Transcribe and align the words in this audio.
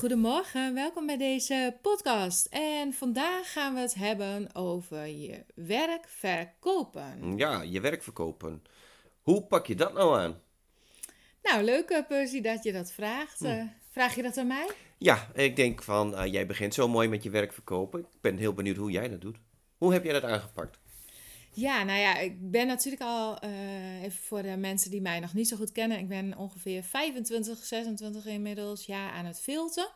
Goedemorgen, 0.00 0.74
welkom 0.74 1.06
bij 1.06 1.16
deze 1.16 1.76
podcast. 1.82 2.46
En 2.46 2.92
vandaag 2.92 3.52
gaan 3.52 3.74
we 3.74 3.80
het 3.80 3.94
hebben 3.94 4.54
over 4.54 5.06
je 5.06 5.44
werk 5.54 6.08
verkopen. 6.08 7.36
Ja, 7.36 7.62
je 7.62 7.80
werk 7.80 8.02
verkopen. 8.02 8.62
Hoe 9.22 9.42
pak 9.42 9.66
je 9.66 9.74
dat 9.74 9.92
nou 9.92 10.18
aan? 10.18 10.40
Nou, 11.42 11.62
leuk 11.62 12.04
Percy 12.08 12.40
dat 12.40 12.62
je 12.62 12.72
dat 12.72 12.92
vraagt. 12.92 13.42
Eh, 13.42 13.62
vraag 13.90 14.14
je 14.14 14.22
dat 14.22 14.36
aan 14.36 14.46
mij? 14.46 14.70
Ja, 14.98 15.28
ik 15.34 15.56
denk 15.56 15.82
van, 15.82 16.16
eh, 16.16 16.32
jij 16.32 16.46
begint 16.46 16.74
zo 16.74 16.88
mooi 16.88 17.08
met 17.08 17.22
je 17.22 17.30
werk 17.30 17.52
verkopen. 17.52 18.00
Ik 18.00 18.20
ben 18.20 18.36
heel 18.36 18.52
benieuwd 18.54 18.76
hoe 18.76 18.90
jij 18.90 19.08
dat 19.08 19.20
doet. 19.20 19.36
Hoe 19.78 19.92
heb 19.92 20.04
jij 20.04 20.12
dat 20.12 20.24
aangepakt? 20.24 20.78
Ja, 21.52 21.82
nou 21.82 21.98
ja, 21.98 22.18
ik 22.18 22.50
ben 22.50 22.66
natuurlijk 22.66 23.02
al, 23.02 23.38
eh, 23.38 24.02
even 24.02 24.22
voor 24.22 24.42
de 24.42 24.56
mensen 24.56 24.90
die 24.90 25.00
mij 25.00 25.20
nog 25.20 25.34
niet 25.34 25.48
zo 25.48 25.56
goed 25.56 25.72
kennen, 25.72 25.98
ik 25.98 26.08
ben 26.08 26.36
ongeveer 26.36 26.82
25, 26.82 27.64
26 27.64 28.26
inmiddels 28.26 28.86
jaar 28.86 29.10
aan 29.12 29.24
het 29.24 29.40
filten. 29.40 29.88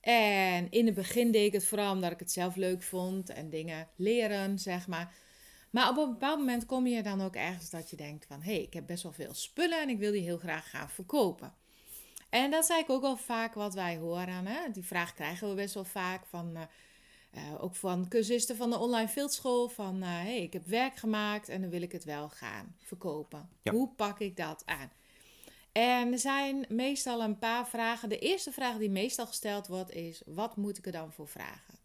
En 0.00 0.70
in 0.70 0.86
het 0.86 0.94
begin 0.94 1.30
deed 1.30 1.46
ik 1.46 1.52
het 1.52 1.66
vooral 1.66 1.92
omdat 1.92 2.10
ik 2.10 2.18
het 2.18 2.32
zelf 2.32 2.56
leuk 2.56 2.82
vond 2.82 3.28
en 3.30 3.50
dingen 3.50 3.88
leren, 3.96 4.58
zeg 4.58 4.86
maar. 4.86 5.14
Maar 5.70 5.88
op 5.88 5.96
een 5.96 6.08
bepaald 6.10 6.38
moment 6.38 6.66
kom 6.66 6.86
je 6.86 7.02
dan 7.02 7.20
ook 7.20 7.34
ergens 7.36 7.70
dat 7.70 7.90
je 7.90 7.96
denkt 7.96 8.26
van, 8.26 8.42
hé, 8.42 8.52
hey, 8.52 8.62
ik 8.62 8.72
heb 8.72 8.86
best 8.86 9.02
wel 9.02 9.12
veel 9.12 9.34
spullen 9.34 9.82
en 9.82 9.88
ik 9.88 9.98
wil 9.98 10.12
die 10.12 10.22
heel 10.22 10.38
graag 10.38 10.70
gaan 10.70 10.90
verkopen. 10.90 11.54
En 12.30 12.50
dat 12.50 12.62
is 12.64 12.70
eigenlijk 12.70 12.90
ook 12.90 13.10
wel 13.14 13.24
vaak 13.24 13.54
wat 13.54 13.74
wij 13.74 13.96
horen. 13.96 14.46
Hè? 14.46 14.70
Die 14.72 14.84
vraag 14.84 15.14
krijgen 15.14 15.48
we 15.48 15.54
best 15.54 15.74
wel 15.74 15.84
vaak 15.84 16.26
van... 16.26 16.56
eh, 16.56 16.62
eh, 17.30 17.62
ook 17.62 17.74
van 17.74 18.08
cursisten 18.08 18.56
van 18.56 18.70
de 18.70 18.78
online 18.78 19.08
fieldschool. 19.08 19.68
Van 19.68 20.02
hé, 20.02 20.08
hey, 20.08 20.42
ik 20.42 20.52
heb 20.52 20.66
werk 20.66 20.96
gemaakt 20.96 21.48
en 21.48 21.60
dan 21.60 21.70
wil 21.70 21.82
ik 21.82 21.92
het 21.92 22.04
wel 22.04 22.28
gaan 22.28 22.74
verkopen. 22.78 23.48
Ja. 23.62 23.72
Hoe 23.72 23.88
pak 23.96 24.20
ik 24.20 24.36
dat 24.36 24.62
aan? 24.66 24.90
En 25.72 26.12
er 26.12 26.18
zijn 26.18 26.66
meestal 26.68 27.22
een 27.22 27.38
paar 27.38 27.68
vragen. 27.68 28.08
De 28.08 28.18
eerste 28.18 28.52
vraag 28.52 28.76
die 28.76 28.90
meestal 28.90 29.26
gesteld 29.26 29.66
wordt 29.66 29.94
is: 29.94 30.22
wat 30.26 30.56
moet 30.56 30.78
ik 30.78 30.86
er 30.86 30.92
dan 30.92 31.12
voor 31.12 31.28
vragen? 31.28 31.78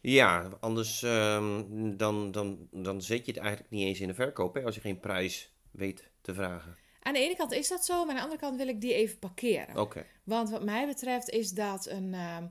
Ja, 0.00 0.50
anders 0.60 1.02
ehm, 1.02 1.62
dan, 1.96 2.30
dan, 2.30 2.68
dan 2.70 3.02
zet 3.02 3.26
je 3.26 3.32
het 3.32 3.40
eigenlijk 3.40 3.70
niet 3.70 3.86
eens 3.86 4.00
in 4.00 4.08
de 4.08 4.14
verkoop 4.14 4.54
hè, 4.54 4.62
als 4.62 4.74
je 4.74 4.80
geen 4.80 5.00
prijs 5.00 5.52
weet 5.70 6.10
te 6.20 6.34
vragen. 6.34 6.76
Aan 7.02 7.12
de 7.12 7.20
ene 7.20 7.36
kant 7.36 7.52
is 7.52 7.68
dat 7.68 7.84
zo, 7.84 8.04
maar 8.04 8.08
aan 8.08 8.14
de 8.16 8.22
andere 8.22 8.40
kant 8.40 8.56
wil 8.56 8.68
ik 8.68 8.80
die 8.80 8.94
even 8.94 9.18
parkeren. 9.18 9.76
Oké, 9.76 10.06
Want 10.24 10.50
wat 10.50 10.64
mij 10.64 10.86
betreft 10.86 11.30
is 11.30 11.50
dat 11.50 11.86
een, 11.86 12.14
ehm, 12.14 12.46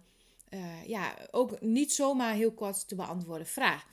eh, 0.56 0.88
ja, 0.88 1.16
ook 1.32 1.62
niet 1.62 1.94
zomaar 1.94 2.34
heel 2.34 2.52
kort 2.54 2.88
te 2.88 2.96
beantwoorden 2.96 3.48
vraag. 3.48 3.86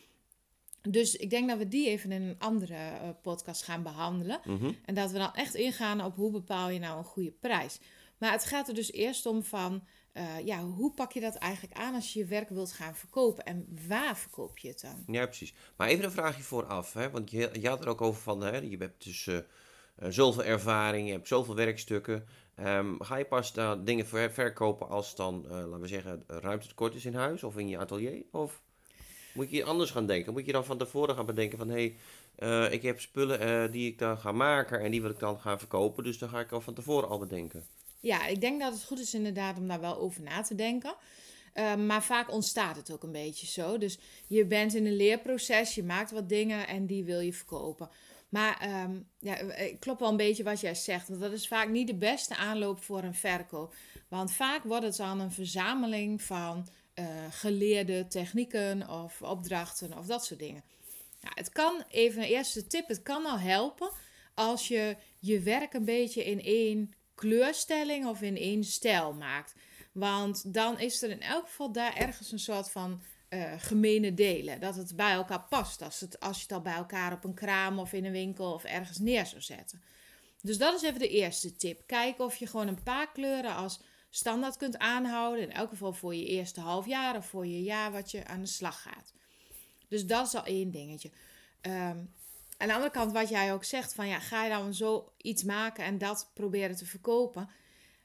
Dus 0.80 1.16
ik 1.16 1.30
denk 1.30 1.48
dat 1.48 1.58
we 1.58 1.68
die 1.68 1.88
even 1.88 2.12
in 2.12 2.22
een 2.22 2.38
andere 2.38 2.74
eh, 2.74 3.08
podcast 3.22 3.62
gaan 3.62 3.82
behandelen. 3.82 4.40
Mhm. 4.44 4.72
En 4.84 4.94
dat 4.94 5.10
we 5.10 5.18
dan 5.18 5.34
echt 5.34 5.54
ingaan 5.54 6.04
op 6.04 6.16
hoe 6.16 6.30
bepaal 6.30 6.70
je 6.70 6.78
nou 6.78 6.98
een 6.98 7.04
goede 7.04 7.30
prijs. 7.30 7.80
Maar 8.18 8.32
het 8.32 8.44
gaat 8.44 8.68
er 8.68 8.74
dus 8.74 8.92
eerst 8.92 9.26
om 9.26 9.42
van, 9.42 9.84
eh, 10.12 10.24
ja, 10.44 10.62
hoe 10.62 10.92
pak 10.92 11.12
je 11.12 11.20
dat 11.20 11.34
eigenlijk 11.34 11.74
aan 11.74 11.94
als 11.94 12.12
je 12.12 12.18
je 12.18 12.24
werk 12.24 12.48
wilt 12.48 12.72
gaan 12.72 12.96
verkopen? 12.96 13.44
En 13.44 13.78
waar 13.88 14.16
verkoop 14.16 14.58
je 14.58 14.68
het 14.68 14.80
dan? 14.80 15.04
ja 15.06 15.26
precies. 15.26 15.54
Maar 15.76 15.88
even 15.88 16.04
een 16.04 16.10
vraagje 16.10 16.42
vooraf, 16.42 16.92
hè, 16.92 17.10
want 17.10 17.30
je, 17.30 17.50
je 17.60 17.68
had 17.68 17.80
er 17.80 17.88
ook 17.88 18.00
over 18.00 18.22
van, 18.22 18.40
hè, 18.40 18.56
je 18.56 18.76
hebt 18.76 19.04
dus 19.04 19.28
zoveel 19.96 20.44
ervaring, 20.44 21.06
je 21.06 21.12
hebt 21.12 21.28
zoveel 21.28 21.54
werkstukken. 21.54 22.26
Ehm, 22.62 22.94
ga 22.98 23.16
je 23.16 23.24
pas 23.24 23.52
dingen 23.84 24.06
ver- 24.06 24.32
verkopen 24.32 24.88
als 24.88 25.14
dan, 25.14 25.44
eh, 25.44 25.50
laten 25.50 25.80
we 25.80 25.86
zeggen, 25.86 26.24
ruimte 26.26 26.68
tekort 26.68 26.94
is 26.94 27.04
in 27.04 27.14
huis 27.14 27.42
of 27.42 27.56
in 27.56 27.68
je 27.68 27.78
atelier? 27.78 28.22
Of 28.30 28.62
moet 29.34 29.50
je 29.50 29.64
anders 29.64 29.90
gaan 29.90 30.06
denken? 30.06 30.32
Moet 30.32 30.46
je 30.46 30.52
dan 30.52 30.64
van 30.64 30.78
tevoren 30.78 31.14
gaan 31.14 31.26
bedenken 31.26 31.58
van, 31.58 31.68
hé, 31.68 31.74
hey, 31.74 31.96
eh, 32.66 32.72
ik 32.72 32.82
heb 32.82 33.00
spullen 33.00 33.40
eh, 33.40 33.72
die 33.72 33.90
ik 33.90 33.98
dan 33.98 34.18
ga 34.18 34.32
maken 34.32 34.80
en 34.80 34.90
die 34.90 35.02
wil 35.02 35.10
ik 35.10 35.18
dan 35.18 35.40
gaan 35.40 35.58
verkopen, 35.58 36.04
dus 36.04 36.18
dan 36.18 36.28
ga 36.28 36.40
ik 36.40 36.52
al 36.52 36.60
van 36.60 36.74
tevoren 36.74 37.08
al 37.08 37.18
bedenken. 37.18 37.64
Ja, 38.00 38.26
ik 38.26 38.40
denk 38.40 38.60
dat 38.60 38.72
het 38.72 38.84
goed 38.84 39.00
is 39.00 39.14
inderdaad 39.14 39.58
om 39.58 39.68
daar 39.68 39.80
wel 39.80 39.98
over 39.98 40.22
na 40.22 40.42
te 40.42 40.54
denken. 40.54 40.94
Eh, 41.52 41.74
maar 41.74 42.02
vaak 42.02 42.32
ontstaat 42.32 42.76
het 42.76 42.92
ook 42.92 43.02
een 43.02 43.12
beetje 43.12 43.46
zo. 43.46 43.78
Dus 43.78 43.98
je 44.26 44.44
bent 44.44 44.74
in 44.74 44.86
een 44.86 44.96
leerproces, 44.96 45.74
je 45.74 45.82
maakt 45.82 46.10
wat 46.10 46.28
dingen 46.28 46.66
en 46.66 46.86
die 46.86 47.04
wil 47.04 47.20
je 47.20 47.32
verkopen. 47.32 47.88
Maar 48.32 48.60
ehm, 48.60 49.00
ja, 49.18 49.36
ik 49.36 49.80
klopt 49.80 50.00
wel 50.00 50.10
een 50.10 50.16
beetje 50.16 50.42
wat 50.42 50.60
jij 50.60 50.74
zegt. 50.74 51.08
Want 51.08 51.20
dat 51.20 51.32
is 51.32 51.48
vaak 51.48 51.68
niet 51.68 51.86
de 51.86 51.94
beste 51.94 52.36
aanloop 52.36 52.82
voor 52.82 53.02
een 53.02 53.14
verkoop. 53.14 53.74
Want 54.08 54.32
vaak 54.32 54.62
wordt 54.64 54.84
het 54.84 54.96
dan 54.96 55.20
een 55.20 55.32
verzameling 55.32 56.22
van 56.22 56.68
eh, 56.94 57.06
geleerde 57.30 58.06
technieken 58.06 58.88
of 58.88 59.22
opdrachten 59.22 59.98
of 59.98 60.06
dat 60.06 60.24
soort 60.24 60.40
dingen. 60.40 60.62
Nou, 61.20 61.34
het 61.34 61.50
kan, 61.50 61.84
even 61.88 62.22
een 62.22 62.28
eerste 62.28 62.66
tip, 62.66 62.88
het 62.88 63.02
kan 63.02 63.26
al 63.26 63.38
helpen 63.38 63.90
als 64.34 64.68
je 64.68 64.96
je 65.18 65.40
werk 65.40 65.72
een 65.72 65.84
beetje 65.84 66.24
in 66.24 66.42
één 66.42 66.92
kleurstelling 67.14 68.06
of 68.06 68.22
in 68.22 68.36
één 68.36 68.64
stijl 68.64 69.12
maakt. 69.12 69.54
Want 69.92 70.54
dan 70.54 70.80
is 70.80 71.02
er 71.02 71.10
in 71.10 71.22
elk 71.22 71.44
geval 71.44 71.72
daar 71.72 71.96
ergens 71.96 72.32
een 72.32 72.38
soort 72.38 72.70
van 72.70 73.02
eh 73.32 73.52
gemene 73.56 74.14
delen. 74.14 74.60
Dat 74.60 74.76
het 74.76 74.96
bij 74.96 75.12
elkaar 75.12 75.46
past 75.48 75.82
als, 75.82 76.00
het, 76.00 76.20
als 76.20 76.36
je 76.36 76.42
het 76.42 76.52
al 76.52 76.60
bij 76.60 76.74
elkaar 76.74 77.12
op 77.12 77.24
een 77.24 77.34
kraam 77.34 77.78
of 77.78 77.92
in 77.92 78.04
een 78.04 78.12
winkel 78.12 78.52
of 78.52 78.64
ergens 78.64 78.98
neer 78.98 79.26
zou 79.26 79.40
zetten. 79.40 79.82
Dus 80.42 80.58
dat 80.58 80.74
is 80.74 80.82
even 80.82 80.98
de 80.98 81.08
eerste 81.08 81.56
tip. 81.56 81.82
Kijken 81.86 82.24
of 82.24 82.36
je 82.36 82.46
gewoon 82.46 82.68
een 82.68 82.82
paar 82.82 83.12
kleuren 83.12 83.54
als 83.54 83.80
standaard 84.10 84.56
kunt 84.56 84.78
aanhouden. 84.78 85.42
In 85.42 85.52
elk 85.52 85.68
geval 85.68 85.92
voor 85.92 86.14
je 86.14 86.26
eerste 86.26 86.60
half 86.60 86.86
jaar 86.86 87.16
of 87.16 87.26
voor 87.26 87.46
je 87.46 87.62
jaar 87.62 87.92
wat 87.92 88.10
je 88.10 88.26
aan 88.26 88.40
de 88.40 88.46
slag 88.46 88.82
gaat. 88.82 89.12
Dus 89.88 90.06
dat 90.06 90.26
is 90.26 90.34
al 90.34 90.44
één 90.44 90.70
dingetje. 90.70 91.10
Ehm, 91.60 91.98
aan 92.56 92.68
de 92.68 92.74
andere 92.74 92.90
kant, 92.90 93.12
wat 93.12 93.28
jij 93.28 93.52
ook 93.52 93.64
zegt, 93.64 93.94
van 93.94 94.08
ja, 94.08 94.18
ga 94.18 94.44
je 94.44 94.50
dan 94.50 94.74
zo 94.74 95.12
iets 95.16 95.42
maken 95.42 95.84
en 95.84 95.98
dat 95.98 96.30
proberen 96.34 96.76
te 96.76 96.86
verkopen. 96.86 97.48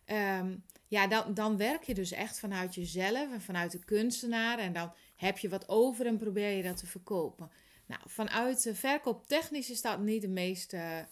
Ehm, 0.05 0.55
ja, 0.87 1.07
dan, 1.07 1.33
dan 1.33 1.57
werk 1.57 1.83
je 1.83 1.93
dus 1.93 2.11
echt 2.11 2.39
vanuit 2.39 2.75
jezelf 2.75 3.31
en 3.31 3.41
vanuit 3.41 3.71
de 3.71 3.79
kunstenaar. 3.79 4.59
En 4.59 4.73
dan 4.73 4.93
heb 5.15 5.37
je 5.37 5.49
wat 5.49 5.69
over 5.69 6.05
en 6.05 6.17
probeer 6.17 6.49
je 6.49 6.63
dat 6.63 6.77
te 6.77 6.87
verkopen. 6.87 7.51
Nou, 7.85 8.01
vanuit 8.05 8.69
verkooptechnisch 8.73 9.69
is 9.69 9.81
dat 9.81 9.99
niet 9.99 10.21
de 10.21 10.27
meest 10.27 10.73
eh, 10.73 10.99
eh, 10.99 11.05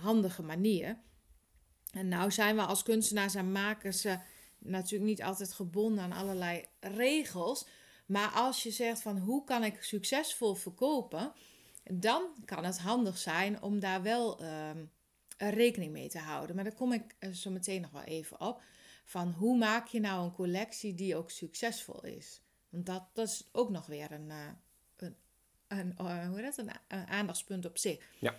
handige 0.00 0.42
manier. 0.42 0.98
En 1.92 2.08
nou 2.08 2.30
zijn 2.30 2.56
we 2.56 2.62
als 2.62 2.82
kunstenaars 2.82 3.34
en 3.34 3.52
makers 3.52 4.04
eh, 4.04 4.16
natuurlijk 4.58 5.10
niet 5.10 5.22
altijd 5.22 5.52
gebonden 5.52 6.04
aan 6.04 6.12
allerlei 6.12 6.64
regels. 6.80 7.66
Maar 8.06 8.28
als 8.28 8.62
je 8.62 8.70
zegt 8.70 9.02
van 9.02 9.18
hoe 9.18 9.44
kan 9.44 9.64
ik 9.64 9.82
succesvol 9.82 10.54
verkopen, 10.54 11.32
dan 11.84 12.22
kan 12.44 12.64
het 12.64 12.78
handig 12.78 13.18
zijn 13.18 13.62
om 13.62 13.80
daar 13.80 14.02
wel 14.02 14.40
ehm, 14.40 14.84
rekening 15.36 15.92
mee 15.92 16.08
te 16.08 16.18
houden. 16.18 16.54
Maar 16.54 16.64
daar 16.64 16.74
kom 16.74 16.92
ik 16.92 17.16
zo 17.32 17.50
meteen 17.50 17.80
nog 17.80 17.90
wel 17.90 18.02
even 18.02 18.40
op. 18.40 18.62
Van 19.08 19.32
hoe 19.32 19.56
maak 19.56 19.86
je 19.86 20.00
nou 20.00 20.24
een 20.24 20.32
collectie 20.32 20.94
die 20.94 21.16
ook 21.16 21.30
succesvol 21.30 22.04
is? 22.04 22.42
Want 22.68 22.86
dat, 22.86 23.08
dat 23.12 23.28
is 23.28 23.48
ook 23.52 23.70
nog 23.70 23.86
weer 23.86 24.12
een, 24.12 24.30
eh, 24.30 24.36
een, 24.96 25.16
een, 25.68 25.94
eh, 25.96 26.28
hoe 26.28 26.40
heet 26.40 26.56
dat? 26.56 26.66
een, 26.66 26.72
een 26.88 27.06
aandachtspunt 27.06 27.64
op 27.64 27.78
zich. 27.78 28.08
Ja. 28.18 28.34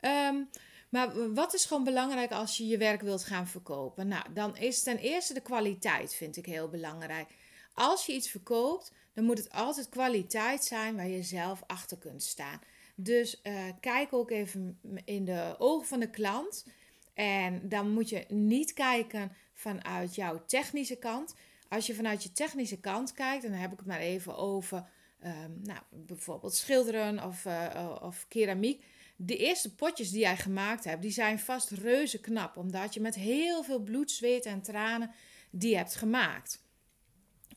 Ehm, 0.00 0.42
maar 0.88 1.34
wat 1.34 1.54
is 1.54 1.64
gewoon 1.64 1.84
belangrijk 1.84 2.30
als 2.30 2.56
je 2.56 2.66
je 2.66 2.78
werk 2.78 3.00
wilt 3.00 3.24
gaan 3.24 3.46
verkopen? 3.46 4.08
Nou, 4.08 4.32
dan 4.32 4.56
is 4.56 4.82
ten 4.82 4.98
eerste 4.98 5.34
de 5.34 5.40
kwaliteit, 5.40 6.14
vind 6.14 6.36
ik 6.36 6.46
heel 6.46 6.68
belangrijk. 6.68 7.28
Als 7.72 8.06
je 8.06 8.12
iets 8.12 8.30
verkoopt, 8.30 8.92
dan 9.12 9.24
moet 9.24 9.38
het 9.38 9.50
altijd 9.50 9.88
kwaliteit 9.88 10.64
zijn 10.64 10.96
waar 10.96 11.08
je 11.08 11.22
zelf 11.22 11.62
achter 11.66 11.98
kunt 11.98 12.22
staan. 12.22 12.60
Dus 12.94 13.40
eh, 13.42 13.68
kijk 13.80 14.12
ook 14.12 14.30
even 14.30 14.78
in 15.04 15.24
de 15.24 15.54
ogen 15.58 15.86
van 15.86 16.00
de 16.00 16.10
klant. 16.10 16.66
En 17.14 17.68
dan 17.68 17.90
moet 17.90 18.08
je 18.08 18.24
niet 18.28 18.72
kijken 18.72 19.32
vanuit 19.54 20.14
jouw 20.14 20.44
technische 20.46 20.96
kant. 20.96 21.34
Als 21.68 21.86
je 21.86 21.94
vanuit 21.94 22.22
je 22.22 22.32
technische 22.32 22.80
kant 22.80 23.12
kijkt, 23.12 23.42
dan 23.42 23.52
heb 23.52 23.72
ik 23.72 23.78
het 23.78 23.86
maar 23.86 24.00
even 24.00 24.36
over 24.36 24.88
ehm, 25.20 25.50
nou, 25.62 25.80
bijvoorbeeld 25.90 26.54
schilderen 26.54 27.24
of, 27.24 27.44
uh, 27.44 27.96
of 28.02 28.24
keramiek. 28.28 28.84
De 29.16 29.36
eerste 29.36 29.74
potjes 29.74 30.10
die 30.10 30.20
jij 30.20 30.36
gemaakt 30.36 30.84
hebt, 30.84 31.02
die 31.02 31.10
zijn 31.10 31.38
vast 31.38 31.70
reuze 31.70 32.20
knap. 32.20 32.56
Omdat 32.56 32.94
je 32.94 33.00
met 33.00 33.14
heel 33.14 33.62
veel 33.62 33.80
bloed, 33.80 34.10
zweet 34.10 34.46
en 34.46 34.62
tranen 34.62 35.10
die 35.50 35.76
hebt 35.76 35.94
gemaakt. 35.94 36.62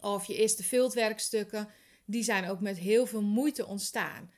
Of 0.02 0.26
je 0.26 0.36
eerste 0.36 0.64
viltwerkstukken, 0.64 1.70
die 2.06 2.24
zijn 2.24 2.50
ook 2.50 2.60
met 2.60 2.78
heel 2.78 3.06
veel 3.06 3.22
moeite 3.22 3.66
ontstaan. 3.66 4.32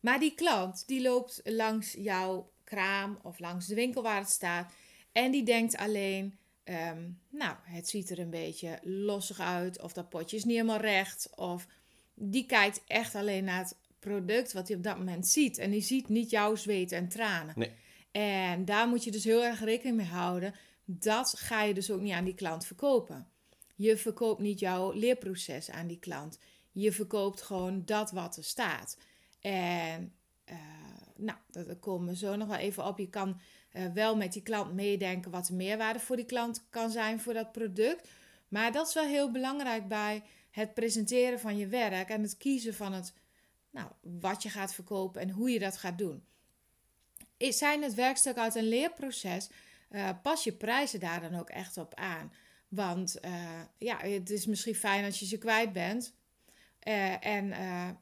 Maar 0.00 0.20
die 0.20 0.34
klant, 0.34 0.86
die 0.86 1.02
loopt 1.02 1.40
langs 1.44 1.92
jouw 1.92 2.52
kraam 2.64 3.18
of 3.22 3.38
langs 3.38 3.66
de 3.66 3.74
winkel 3.74 4.02
waar 4.02 4.20
het 4.20 4.30
staat. 4.30 4.72
En 5.12 5.30
die 5.30 5.42
denkt 5.42 5.76
alleen, 5.76 6.38
ehm, 6.70 7.08
nou, 7.28 7.56
het 7.62 7.88
ziet 7.88 8.10
er 8.10 8.18
een 8.18 8.30
beetje 8.30 8.78
lossig 8.82 9.40
uit. 9.40 9.82
Of 9.82 9.92
dat 9.92 10.08
potje 10.08 10.36
is 10.36 10.44
niet 10.44 10.56
helemaal 10.56 10.80
recht. 10.80 11.30
Of 11.36 11.66
die 12.14 12.46
kijkt 12.46 12.82
echt 12.86 13.14
alleen 13.14 13.44
naar 13.44 13.58
het 13.58 13.76
product 13.98 14.52
wat 14.52 14.68
hij 14.68 14.76
op 14.76 14.82
dat 14.82 14.98
moment 14.98 15.26
ziet. 15.26 15.58
En 15.58 15.70
die 15.70 15.80
ziet 15.80 16.08
niet 16.08 16.30
jouw 16.30 16.54
zweet 16.54 16.92
en 16.92 17.08
tranen. 17.08 17.54
Nee. 17.56 17.70
En 18.10 18.64
daar 18.64 18.88
moet 18.88 19.04
je 19.04 19.10
dus 19.10 19.24
heel 19.24 19.44
erg 19.44 19.60
rekening 19.60 19.96
mee 19.96 20.06
houden. 20.06 20.54
Dat 20.84 21.34
ga 21.36 21.62
je 21.62 21.74
dus 21.74 21.90
ook 21.90 22.00
niet 22.00 22.12
aan 22.12 22.24
die 22.24 22.34
klant 22.34 22.66
verkopen. 22.66 23.28
Je 23.74 23.96
verkoopt 23.96 24.40
niet 24.40 24.60
jouw 24.60 24.92
leerproces 24.92 25.70
aan 25.70 25.86
die 25.86 25.98
klant. 25.98 26.38
Je 26.72 26.92
verkoopt 26.92 27.42
gewoon 27.42 27.84
dat 27.84 28.10
wat 28.10 28.36
er 28.36 28.44
staat. 28.44 28.96
En 29.40 30.12
uh, 30.50 30.56
nou, 31.20 31.38
daar 31.50 31.76
komen 31.76 32.08
we 32.08 32.16
zo 32.16 32.36
nog 32.36 32.48
wel 32.48 32.56
even 32.56 32.86
op. 32.86 32.98
Je 32.98 33.08
kan 33.08 33.40
uh, 33.72 33.86
wel 33.94 34.16
met 34.16 34.32
die 34.32 34.42
klant 34.42 34.72
meedenken 34.72 35.30
wat 35.30 35.46
de 35.46 35.54
meerwaarde 35.54 36.00
voor 36.00 36.16
die 36.16 36.24
klant 36.24 36.64
kan 36.70 36.90
zijn 36.90 37.20
voor 37.20 37.34
dat 37.34 37.52
product. 37.52 38.08
Maar 38.48 38.72
dat 38.72 38.88
is 38.88 38.94
wel 38.94 39.06
heel 39.06 39.30
belangrijk 39.30 39.88
bij 39.88 40.22
het 40.50 40.74
presenteren 40.74 41.40
van 41.40 41.56
je 41.56 41.66
werk 41.66 42.08
en 42.08 42.22
het 42.22 42.36
kiezen 42.36 42.74
van 42.74 42.92
het, 42.92 43.12
nou, 43.70 43.90
wat 44.00 44.42
je 44.42 44.48
gaat 44.48 44.74
verkopen 44.74 45.20
en 45.20 45.30
hoe 45.30 45.50
je 45.50 45.58
dat 45.58 45.76
gaat 45.76 45.98
doen. 45.98 46.24
Zijn 47.38 47.82
het 47.82 47.94
werkstuk 47.94 48.36
uit 48.36 48.54
een 48.54 48.68
leerproces, 48.68 49.50
uh, 49.90 50.08
pas 50.22 50.44
je 50.44 50.52
prijzen 50.52 51.00
daar 51.00 51.20
dan 51.20 51.34
ook 51.34 51.48
echt 51.48 51.76
op 51.76 51.94
aan. 51.94 52.32
Want 52.68 53.18
uh, 53.24 53.60
ja, 53.78 53.98
het 53.98 54.30
is 54.30 54.46
misschien 54.46 54.74
fijn 54.74 55.04
als 55.04 55.20
je 55.20 55.26
ze 55.26 55.38
kwijt 55.38 55.72
bent. 55.72 56.14
Uh, 56.88 57.26
en 57.26 57.48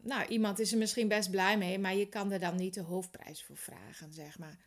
nou, 0.03 0.27
iemand 0.29 0.59
is 0.59 0.73
er 0.73 0.79
misschien 0.79 1.09
best 1.09 1.31
blij 1.31 1.59
mee, 1.59 1.79
maar 1.79 1.95
je 1.95 2.09
kan 2.09 2.33
er 2.33 2.39
dan 2.39 2.57
niet 2.57 2.75
de 2.75 2.81
hoofdprijs 2.81 3.45
voor 3.45 3.57
vragen, 3.57 4.13
zeg 4.13 4.39
maar. 4.39 4.59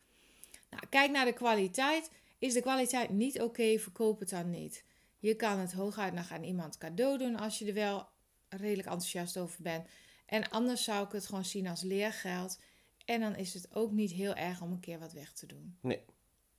Nou, 0.69 0.83
kijk 0.89 1.11
naar 1.11 1.25
de 1.25 1.33
kwaliteit. 1.33 2.11
Is 2.39 2.53
de 2.53 2.61
kwaliteit 2.61 3.09
niet 3.09 3.41
oké, 3.41 3.79
verkoop 3.79 4.19
het 4.19 4.29
dan 4.29 4.49
niet. 4.49 4.83
Je 5.19 5.35
kan 5.35 5.59
het 5.59 5.73
hooguit 5.73 6.13
nog 6.13 6.31
aan 6.31 6.43
iemand 6.43 6.77
cadeau 6.77 7.17
doen 7.17 7.35
als 7.35 7.59
je 7.59 7.65
er 7.65 7.73
wel 7.73 8.07
redelijk 8.49 8.87
enthousiast 8.87 9.37
over 9.37 9.61
bent. 9.61 9.87
En 10.25 10.49
anders 10.49 10.83
zou 10.83 11.05
ik 11.05 11.11
het 11.11 11.25
gewoon 11.25 11.45
zien 11.45 11.67
als 11.67 11.81
leergeld. 11.81 12.59
En 13.05 13.19
dan 13.19 13.35
is 13.35 13.53
het 13.53 13.75
ook 13.75 13.91
niet 13.91 14.11
heel 14.11 14.35
erg 14.35 14.61
om 14.61 14.71
een 14.71 14.79
keer 14.79 14.99
wat 14.99 15.13
weg 15.13 15.33
te 15.33 15.45
doen. 15.45 15.77
Nee. 15.81 16.01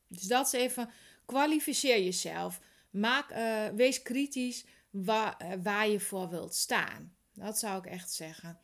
Dus 0.08 0.22
dat 0.22 0.46
is 0.46 0.52
even, 0.52 0.90
kwalificeer 1.24 2.02
jezelf. 2.02 2.60
Maak, 2.90 3.30
uh, 3.30 3.66
wees 3.68 4.02
kritisch 4.02 4.64
waar, 4.90 5.58
waar 5.62 5.88
je 5.88 6.00
voor 6.00 6.28
wilt 6.28 6.54
staan. 6.54 7.14
Dat 7.34 7.58
zou 7.58 7.78
ik 7.78 7.86
echt 7.86 8.12
zeggen. 8.12 8.58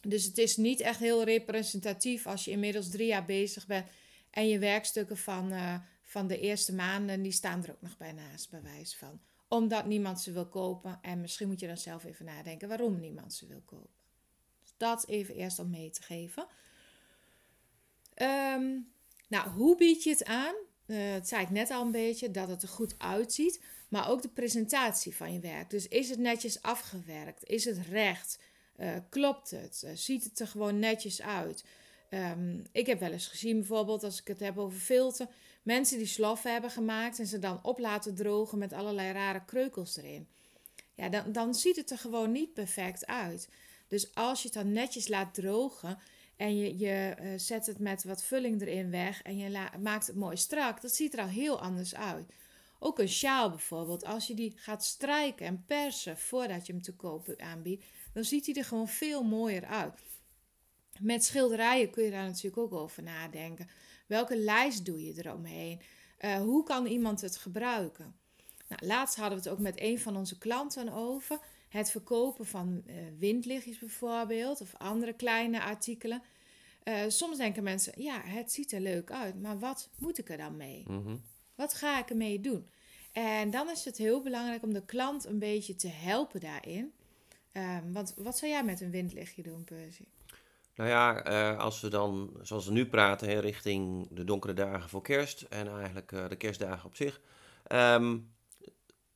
Dus 0.00 0.24
het 0.24 0.38
is 0.38 0.56
niet 0.56 0.80
echt 0.80 0.98
heel 0.98 1.24
representatief 1.24 2.26
als 2.26 2.44
je 2.44 2.50
inmiddels 2.50 2.90
drie 2.90 3.06
jaar 3.06 3.24
bezig 3.24 3.66
bent 3.66 3.88
en 4.30 4.48
je 4.48 4.58
werkstukken 4.58 5.16
van, 5.16 5.52
uh, 5.52 5.78
van 6.02 6.26
de 6.26 6.38
eerste 6.38 6.74
maanden, 6.74 7.22
die 7.22 7.32
staan 7.32 7.64
er 7.64 7.70
ook 7.70 7.82
nog 7.82 7.96
bij 7.96 8.12
naast, 8.12 8.50
bij 8.50 8.62
wijze 8.62 8.96
van. 8.96 9.20
Omdat 9.48 9.86
niemand 9.86 10.20
ze 10.20 10.32
wil 10.32 10.48
kopen. 10.48 10.98
En 11.02 11.20
misschien 11.20 11.48
moet 11.48 11.60
je 11.60 11.66
dan 11.66 11.76
zelf 11.76 12.04
even 12.04 12.24
nadenken 12.24 12.68
waarom 12.68 13.00
niemand 13.00 13.34
ze 13.34 13.46
wil 13.46 13.62
kopen. 13.64 14.00
Dus 14.62 14.72
dat 14.76 15.06
even 15.06 15.34
eerst 15.34 15.58
om 15.58 15.70
mee 15.70 15.90
te 15.90 16.02
geven. 16.02 16.46
Um, 18.22 18.92
nou, 19.28 19.48
hoe 19.48 19.76
bied 19.76 20.02
je 20.02 20.10
het 20.10 20.24
aan? 20.24 20.54
Uh, 20.86 21.12
dat 21.12 21.28
zei 21.28 21.42
ik 21.42 21.50
net 21.50 21.70
al 21.70 21.82
een 21.82 21.90
beetje, 21.90 22.30
dat 22.30 22.48
het 22.48 22.62
er 22.62 22.68
goed 22.68 22.94
uitziet. 22.98 23.60
Maar 23.88 24.10
ook 24.10 24.22
de 24.22 24.28
presentatie 24.28 25.16
van 25.16 25.32
je 25.32 25.40
werk. 25.40 25.70
Dus 25.70 25.88
is 25.88 26.08
het 26.08 26.18
netjes 26.18 26.62
afgewerkt? 26.62 27.44
Is 27.44 27.64
het 27.64 27.78
recht? 27.90 28.38
Uh, 28.80 28.90
klopt 29.08 29.50
het? 29.50 29.82
Uh, 29.84 29.90
ziet 29.94 30.24
het 30.24 30.40
er 30.40 30.46
gewoon 30.46 30.78
netjes 30.78 31.22
uit? 31.22 31.64
Um, 32.10 32.62
ik 32.72 32.86
heb 32.86 33.00
wel 33.00 33.12
eens 33.12 33.26
gezien, 33.26 33.58
bijvoorbeeld, 33.58 34.04
als 34.04 34.20
ik 34.20 34.26
het 34.26 34.40
heb 34.40 34.58
over 34.58 34.78
filten, 34.78 35.28
mensen 35.62 35.98
die 35.98 36.06
sloffen 36.06 36.52
hebben 36.52 36.70
gemaakt 36.70 37.18
en 37.18 37.26
ze 37.26 37.38
dan 37.38 37.58
op 37.62 37.78
laten 37.78 38.14
drogen 38.14 38.58
met 38.58 38.72
allerlei 38.72 39.12
rare 39.12 39.44
kreukels 39.44 39.96
erin. 39.96 40.28
Ja, 40.94 41.08
dan, 41.08 41.32
dan 41.32 41.54
ziet 41.54 41.76
het 41.76 41.90
er 41.90 41.98
gewoon 41.98 42.32
niet 42.32 42.52
perfect 42.52 43.06
uit. 43.06 43.48
Dus 43.88 44.14
als 44.14 44.42
je 44.42 44.48
het 44.48 44.56
dan 44.56 44.72
netjes 44.72 45.08
laat 45.08 45.34
drogen 45.34 45.98
en 46.36 46.56
je, 46.56 46.78
je 46.78 47.16
uh, 47.20 47.32
zet 47.36 47.66
het 47.66 47.78
met 47.78 48.04
wat 48.04 48.24
vulling 48.24 48.60
erin 48.60 48.90
weg 48.90 49.22
en 49.22 49.38
je 49.38 49.68
maakt 49.80 50.06
het 50.06 50.16
mooi 50.16 50.36
strak, 50.36 50.80
dat 50.80 50.94
ziet 50.94 51.12
er 51.12 51.20
al 51.20 51.28
heel 51.28 51.60
anders 51.60 51.94
uit. 51.94 52.32
Ook 52.78 52.98
een 52.98 53.08
sjaal 53.08 53.50
bijvoorbeeld, 53.50 54.04
als 54.04 54.26
je 54.26 54.34
die 54.34 54.52
gaat 54.56 54.84
strijken 54.84 55.46
en 55.46 55.64
persen 55.66 56.18
voordat 56.18 56.66
je 56.66 56.72
hem 56.72 56.82
te 56.82 56.94
koop 56.94 57.34
aanbiedt, 57.36 57.84
dan 58.12 58.24
ziet 58.24 58.46
hij 58.46 58.54
er 58.54 58.64
gewoon 58.64 58.88
veel 58.88 59.22
mooier 59.22 59.64
uit. 59.64 60.02
Met 61.00 61.24
schilderijen 61.24 61.90
kun 61.90 62.04
je 62.04 62.10
daar 62.10 62.26
natuurlijk 62.26 62.58
ook 62.58 62.72
over 62.72 63.02
nadenken. 63.02 63.68
Welke 64.06 64.38
lijst 64.38 64.84
doe 64.84 65.04
je 65.04 65.14
eromheen? 65.16 65.80
Uh, 66.20 66.36
hoe 66.36 66.62
kan 66.64 66.86
iemand 66.86 67.20
het 67.20 67.36
gebruiken? 67.36 68.14
Nou, 68.68 68.86
laatst 68.86 69.16
hadden 69.16 69.38
we 69.38 69.44
het 69.44 69.52
ook 69.52 69.62
met 69.62 69.80
een 69.80 69.98
van 69.98 70.16
onze 70.16 70.38
klanten 70.38 70.92
over. 70.92 71.38
Het 71.76 71.90
verkopen 71.90 72.46
van 72.46 72.82
uh, 72.86 72.94
windlichtjes 73.18 73.78
bijvoorbeeld, 73.78 74.60
of 74.60 74.74
andere 74.76 75.12
kleine 75.12 75.62
artikelen. 75.62 76.22
Uh, 76.84 76.94
soms 77.08 77.36
denken 77.36 77.62
mensen, 77.62 78.02
ja, 78.02 78.20
het 78.20 78.52
ziet 78.52 78.72
er 78.72 78.80
leuk 78.80 79.10
uit, 79.10 79.40
maar 79.42 79.58
wat 79.58 79.90
moet 79.98 80.18
ik 80.18 80.30
er 80.30 80.36
dan 80.36 80.56
mee? 80.56 80.84
Mm 80.88 81.04
-hmm. 81.04 81.22
Wat 81.54 81.74
ga 81.74 81.98
ik 81.98 82.10
ermee 82.10 82.40
doen? 82.40 82.70
En 83.12 83.50
dan 83.50 83.70
is 83.70 83.84
het 83.84 83.96
heel 83.96 84.22
belangrijk 84.22 84.62
om 84.62 84.72
de 84.72 84.84
klant 84.84 85.24
een 85.24 85.38
beetje 85.38 85.74
te 85.74 85.88
helpen 85.88 86.40
daarin. 86.40 86.92
Um, 87.52 87.92
want 87.92 88.14
wat 88.16 88.38
zou 88.38 88.50
jij 88.50 88.64
met 88.64 88.80
een 88.80 88.90
windlichtje 88.90 89.42
doen, 89.42 89.64
Percy? 89.64 90.04
Nou 90.74 90.90
ja, 90.90 91.28
uh, 91.28 91.58
als 91.58 91.80
we 91.80 91.88
dan, 91.88 92.36
zoals 92.42 92.66
we 92.66 92.72
nu 92.72 92.86
praten, 92.86 93.28
hè, 93.28 93.38
richting 93.38 94.08
de 94.10 94.24
donkere 94.24 94.52
dagen 94.52 94.88
voor 94.88 95.02
kerst 95.02 95.42
en 95.42 95.68
eigenlijk 95.68 96.12
uh, 96.12 96.28
de 96.28 96.36
kerstdagen 96.36 96.86
op 96.86 96.96
zich. 96.96 97.20
Um, 97.72 98.34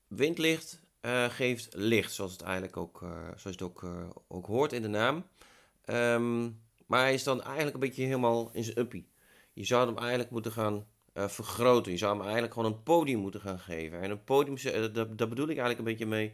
windlicht 0.07 0.81
uh, 1.03 1.25
geeft 1.25 1.75
licht, 1.75 2.13
zoals 2.13 2.33
het 2.33 2.43
eigenlijk 2.43 2.77
ook, 2.77 2.99
zoals 3.37 3.57
het 3.57 3.63
ook, 3.63 3.85
ook 4.29 4.47
hoort 4.47 4.73
in 4.73 4.83
de 4.83 4.89
naam. 4.89 5.27
Um, 5.87 6.63
maar 6.87 7.01
hij 7.01 7.15
is 7.15 7.25
dan 7.25 7.43
eigenlijk 7.43 7.75
een 7.75 7.81
beetje 7.81 8.05
helemaal 8.05 8.51
in 8.53 8.65
zijn 8.65 8.79
uppie. 8.79 9.09
Je 9.53 9.65
zou 9.65 9.87
hem 9.87 9.99
eigenlijk 9.99 10.31
moeten 10.31 10.53
gaan 10.53 10.87
vergroten. 11.15 11.93
Je 11.93 11.99
zou 11.99 12.13
hem 12.13 12.23
eigenlijk 12.23 12.53
gewoon 12.53 12.73
een 12.73 12.83
podium 12.83 13.21
moeten 13.21 13.41
gaan 13.41 13.59
geven. 13.59 14.01
En 14.01 14.11
een 14.11 14.25
podium, 14.25 14.57
daar 14.93 15.29
bedoel 15.29 15.49
ik 15.49 15.59
eigenlijk 15.59 15.79
een 15.79 15.85
beetje 15.85 16.07
mee. 16.07 16.33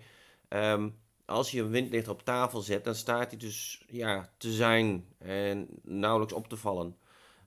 Um, 0.49 0.99
als 1.25 1.50
je 1.50 1.61
een 1.61 1.70
windlicht 1.70 2.08
op 2.08 2.23
tafel 2.23 2.61
zet, 2.61 2.85
dan 2.85 2.94
staat 2.94 3.30
hij 3.30 3.38
dus 3.38 3.85
ja, 3.87 4.30
te 4.37 4.52
zijn 4.52 5.06
en 5.18 5.68
nauwelijks 5.82 6.35
op 6.35 6.49
te 6.49 6.56
vallen. 6.56 6.96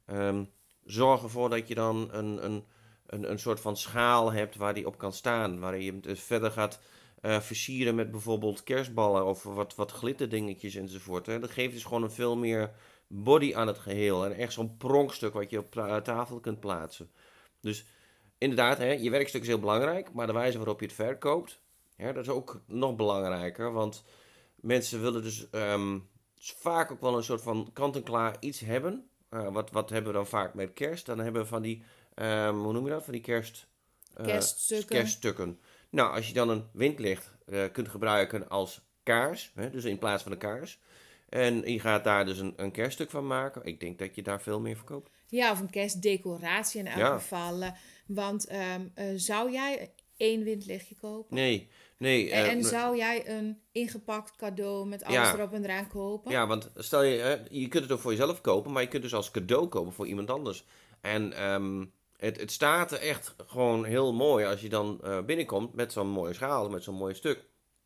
Um, 0.05 0.49
zorg 0.85 1.23
ervoor 1.23 1.49
dat 1.49 1.67
je 1.67 1.75
dan 1.75 2.09
een, 2.11 2.45
een, 2.45 2.65
een, 3.05 3.31
een 3.31 3.39
soort 3.39 3.59
van 3.59 3.77
schaal 3.77 4.31
hebt 4.31 4.55
waar 4.55 4.73
die 4.73 4.87
op 4.87 4.97
kan 4.97 5.13
staan. 5.13 5.59
Waar 5.59 5.77
je 5.77 5.91
hem 5.91 6.17
verder 6.17 6.51
gaat 6.51 6.79
uh, 7.21 7.39
versieren 7.39 7.95
met 7.95 8.11
bijvoorbeeld 8.11 8.63
kerstballen 8.63 9.25
of 9.25 9.43
wat, 9.43 9.75
wat 9.75 9.91
glitterdingetjes 9.91 10.75
enzovoort. 10.75 11.25
Hè. 11.25 11.39
Dat 11.39 11.51
geeft 11.51 11.73
dus 11.73 11.83
gewoon 11.83 12.03
een 12.03 12.11
veel 12.11 12.37
meer 12.37 12.71
body 13.07 13.55
aan 13.55 13.67
het 13.67 13.77
geheel. 13.77 14.25
En 14.25 14.35
echt 14.35 14.53
zo'n 14.53 14.77
pronkstuk 14.77 15.33
wat 15.33 15.49
je 15.49 15.57
op 15.57 15.71
tafel 16.03 16.39
kunt 16.39 16.59
plaatsen. 16.59 17.11
Dus 17.61 17.85
inderdaad, 18.37 18.77
hè, 18.77 18.91
je 18.91 19.09
werkstuk 19.09 19.41
is 19.41 19.47
heel 19.47 19.59
belangrijk, 19.59 20.13
maar 20.13 20.27
de 20.27 20.33
wijze 20.33 20.57
waarop 20.57 20.79
je 20.79 20.85
het 20.85 20.95
verkoopt, 20.95 21.59
ja, 21.97 22.11
dat 22.11 22.23
is 22.23 22.29
ook 22.29 22.61
nog 22.65 22.95
belangrijker, 22.95 23.71
want 23.71 24.03
mensen 24.55 25.01
willen 25.01 25.23
dus 25.23 25.47
um, 25.51 26.09
vaak 26.35 26.91
ook 26.91 27.01
wel 27.01 27.17
een 27.17 27.23
soort 27.23 27.41
van 27.41 27.69
kant-en-klaar 27.73 28.35
iets 28.39 28.59
hebben. 28.59 29.09
Uh, 29.29 29.53
wat, 29.53 29.71
wat 29.71 29.89
hebben 29.89 30.11
we 30.11 30.17
dan 30.17 30.27
vaak 30.27 30.53
met 30.53 30.73
kerst? 30.73 31.05
Dan 31.05 31.19
hebben 31.19 31.41
we 31.41 31.47
van 31.47 31.61
die, 31.61 31.83
um, 32.15 32.59
hoe 32.63 32.73
noem 32.73 32.85
je 32.85 32.91
dat? 32.91 33.03
Van 33.03 33.13
die 33.13 33.21
kerst, 33.21 33.67
uh, 34.19 34.25
kerststukken. 34.25 34.95
kerststukken. 34.95 35.59
Nou, 35.89 36.15
als 36.15 36.27
je 36.27 36.33
dan 36.33 36.49
een 36.49 36.65
windlicht 36.73 37.37
uh, 37.45 37.63
kunt 37.71 37.87
gebruiken 37.87 38.49
als 38.49 38.81
kaars, 39.03 39.51
hè, 39.55 39.69
dus 39.69 39.83
in 39.83 39.97
plaats 39.97 40.23
van 40.23 40.31
een 40.31 40.37
kaars. 40.37 40.79
En 41.29 41.71
je 41.71 41.79
gaat 41.79 42.03
daar 42.03 42.25
dus 42.25 42.39
een, 42.39 42.53
een 42.55 42.71
kerststuk 42.71 43.09
van 43.09 43.27
maken. 43.27 43.65
Ik 43.65 43.79
denk 43.79 43.99
dat 43.99 44.15
je 44.15 44.21
daar 44.21 44.41
veel 44.41 44.59
meer 44.59 44.75
verkoopt. 44.75 45.11
Ja, 45.27 45.51
of 45.51 45.59
een 45.59 45.69
kerstdecoratie 45.69 46.79
in 46.79 46.87
elk 46.87 46.97
ja. 46.97 47.13
geval. 47.13 47.63
Want 48.07 48.51
um, 48.51 49.17
zou 49.17 49.51
jij 49.51 49.93
één 50.17 50.43
windlichtje 50.43 50.95
kopen? 50.95 51.35
Nee, 51.35 51.69
nee. 51.97 52.31
En, 52.31 52.45
uh, 52.45 52.51
en 52.51 52.63
zou 52.63 52.97
jij 52.97 53.29
een 53.29 53.61
ingepakt 53.71 54.35
cadeau 54.35 54.87
met 54.87 55.03
alles 55.03 55.17
ja. 55.17 55.33
erop 55.33 55.53
en 55.53 55.63
eraan 55.63 55.87
kopen? 55.87 56.31
Ja, 56.31 56.47
want 56.47 56.71
stel 56.75 57.03
je, 57.03 57.43
je 57.49 57.67
kunt 57.67 57.83
het 57.83 57.91
ook 57.91 57.99
voor 57.99 58.11
jezelf 58.11 58.41
kopen, 58.41 58.71
maar 58.71 58.81
je 58.81 58.87
kunt 58.87 59.03
dus 59.03 59.13
als 59.13 59.31
cadeau 59.31 59.67
kopen 59.67 59.93
voor 59.93 60.07
iemand 60.07 60.29
anders. 60.29 60.65
En 61.01 61.51
um, 61.51 61.93
het, 62.19 62.39
het 62.39 62.51
staat 62.51 62.91
er 62.91 62.99
echt 62.99 63.35
gewoon 63.47 63.85
heel 63.85 64.13
mooi 64.13 64.45
als 64.45 64.61
je 64.61 64.69
dan 64.69 64.99
uh, 65.03 65.21
binnenkomt 65.21 65.73
met 65.73 65.93
zo'n 65.93 66.09
mooie 66.09 66.33
schaal, 66.33 66.69
met 66.69 66.83
zo'n 66.83 66.95
mooi 66.95 67.13
stuk. 67.13 67.45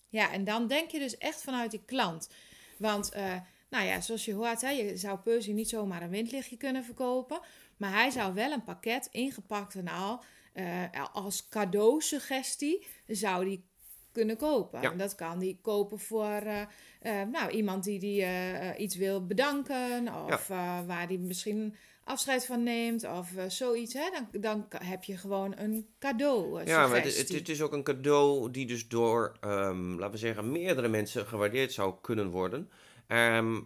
Ja, 0.10 0.32
en 0.32 0.44
dan 0.44 0.68
denk 0.68 0.90
je 0.90 1.00
dus 1.00 1.18
echt 1.18 1.44
vanuit 1.44 1.72
die 1.72 1.84
klant. 1.86 2.30
Want, 2.78 3.16
uh, 3.16 3.36
nou 3.70 3.86
ja, 3.86 4.02
zoals 4.02 4.26
je 4.26 4.34
hoort, 4.34 4.62
hè, 4.62 4.70
je 4.70 4.98
zou 4.98 5.18
Percy 5.18 5.52
niet 5.52 5.70
zomaar 5.70 6.02
een 6.02 6.10
windlichtje 6.10 6.58
kunnen 6.58 6.84
verkopen. 6.84 7.40
Maar 7.78 7.92
hij 7.92 8.10
zou 8.10 8.34
wel 8.34 8.52
een 8.52 8.64
pakket 8.64 9.08
ingepakt 9.12 9.76
en 9.76 9.88
al, 9.88 10.24
uh, 10.54 10.84
als 11.14 11.48
cadeausuggestie, 11.50 12.86
zou 13.08 13.46
die 13.46 13.66
kunnen 14.12 14.38
kopen. 14.38 14.82
Ja. 14.82 14.92
En 14.92 14.98
dat 14.98 15.16
kan 15.16 15.40
die 15.40 15.60
kopen 15.62 16.00
voor 16.00 16.42
uh, 16.44 16.62
uh, 17.02 17.22
nou, 17.32 17.50
iemand 17.50 17.84
die, 17.84 18.00
die 18.00 18.22
uh, 18.22 18.80
iets 18.80 18.96
wil 18.96 19.26
bedanken. 19.26 20.16
Of 20.26 20.48
ja. 20.48 20.86
waar 20.86 21.08
die 21.08 21.20
misschien 21.20 21.76
afscheid 22.04 22.46
van 22.46 22.64
neemt. 22.64 23.08
Of 23.08 23.30
zoiets. 23.48 23.94
Hè? 23.94 24.10
Dan, 24.12 24.42
dan 24.42 24.66
heb 24.70 25.04
je 25.04 25.18
gewoon 25.18 25.58
een 25.58 25.88
cadeau. 26.00 26.66
ja, 26.66 26.88
maar 26.88 27.04
het, 27.04 27.32
het, 27.32 27.50
is 27.50 27.62
ook 27.62 27.74
een 27.74 27.84
cadeau 27.84 28.52
die 28.52 28.66
dus 28.66 28.88
door, 28.88 29.38
um, 29.42 30.00
laten 30.00 30.12
we 30.12 30.18
zeggen, 30.18 30.52
meerdere 30.52 30.88
mensen 30.88 31.26
gewaardeerd 31.26 31.74
zou 31.74 31.94
kunnen 32.02 32.30
worden. 32.30 32.70
Um, 33.08 33.66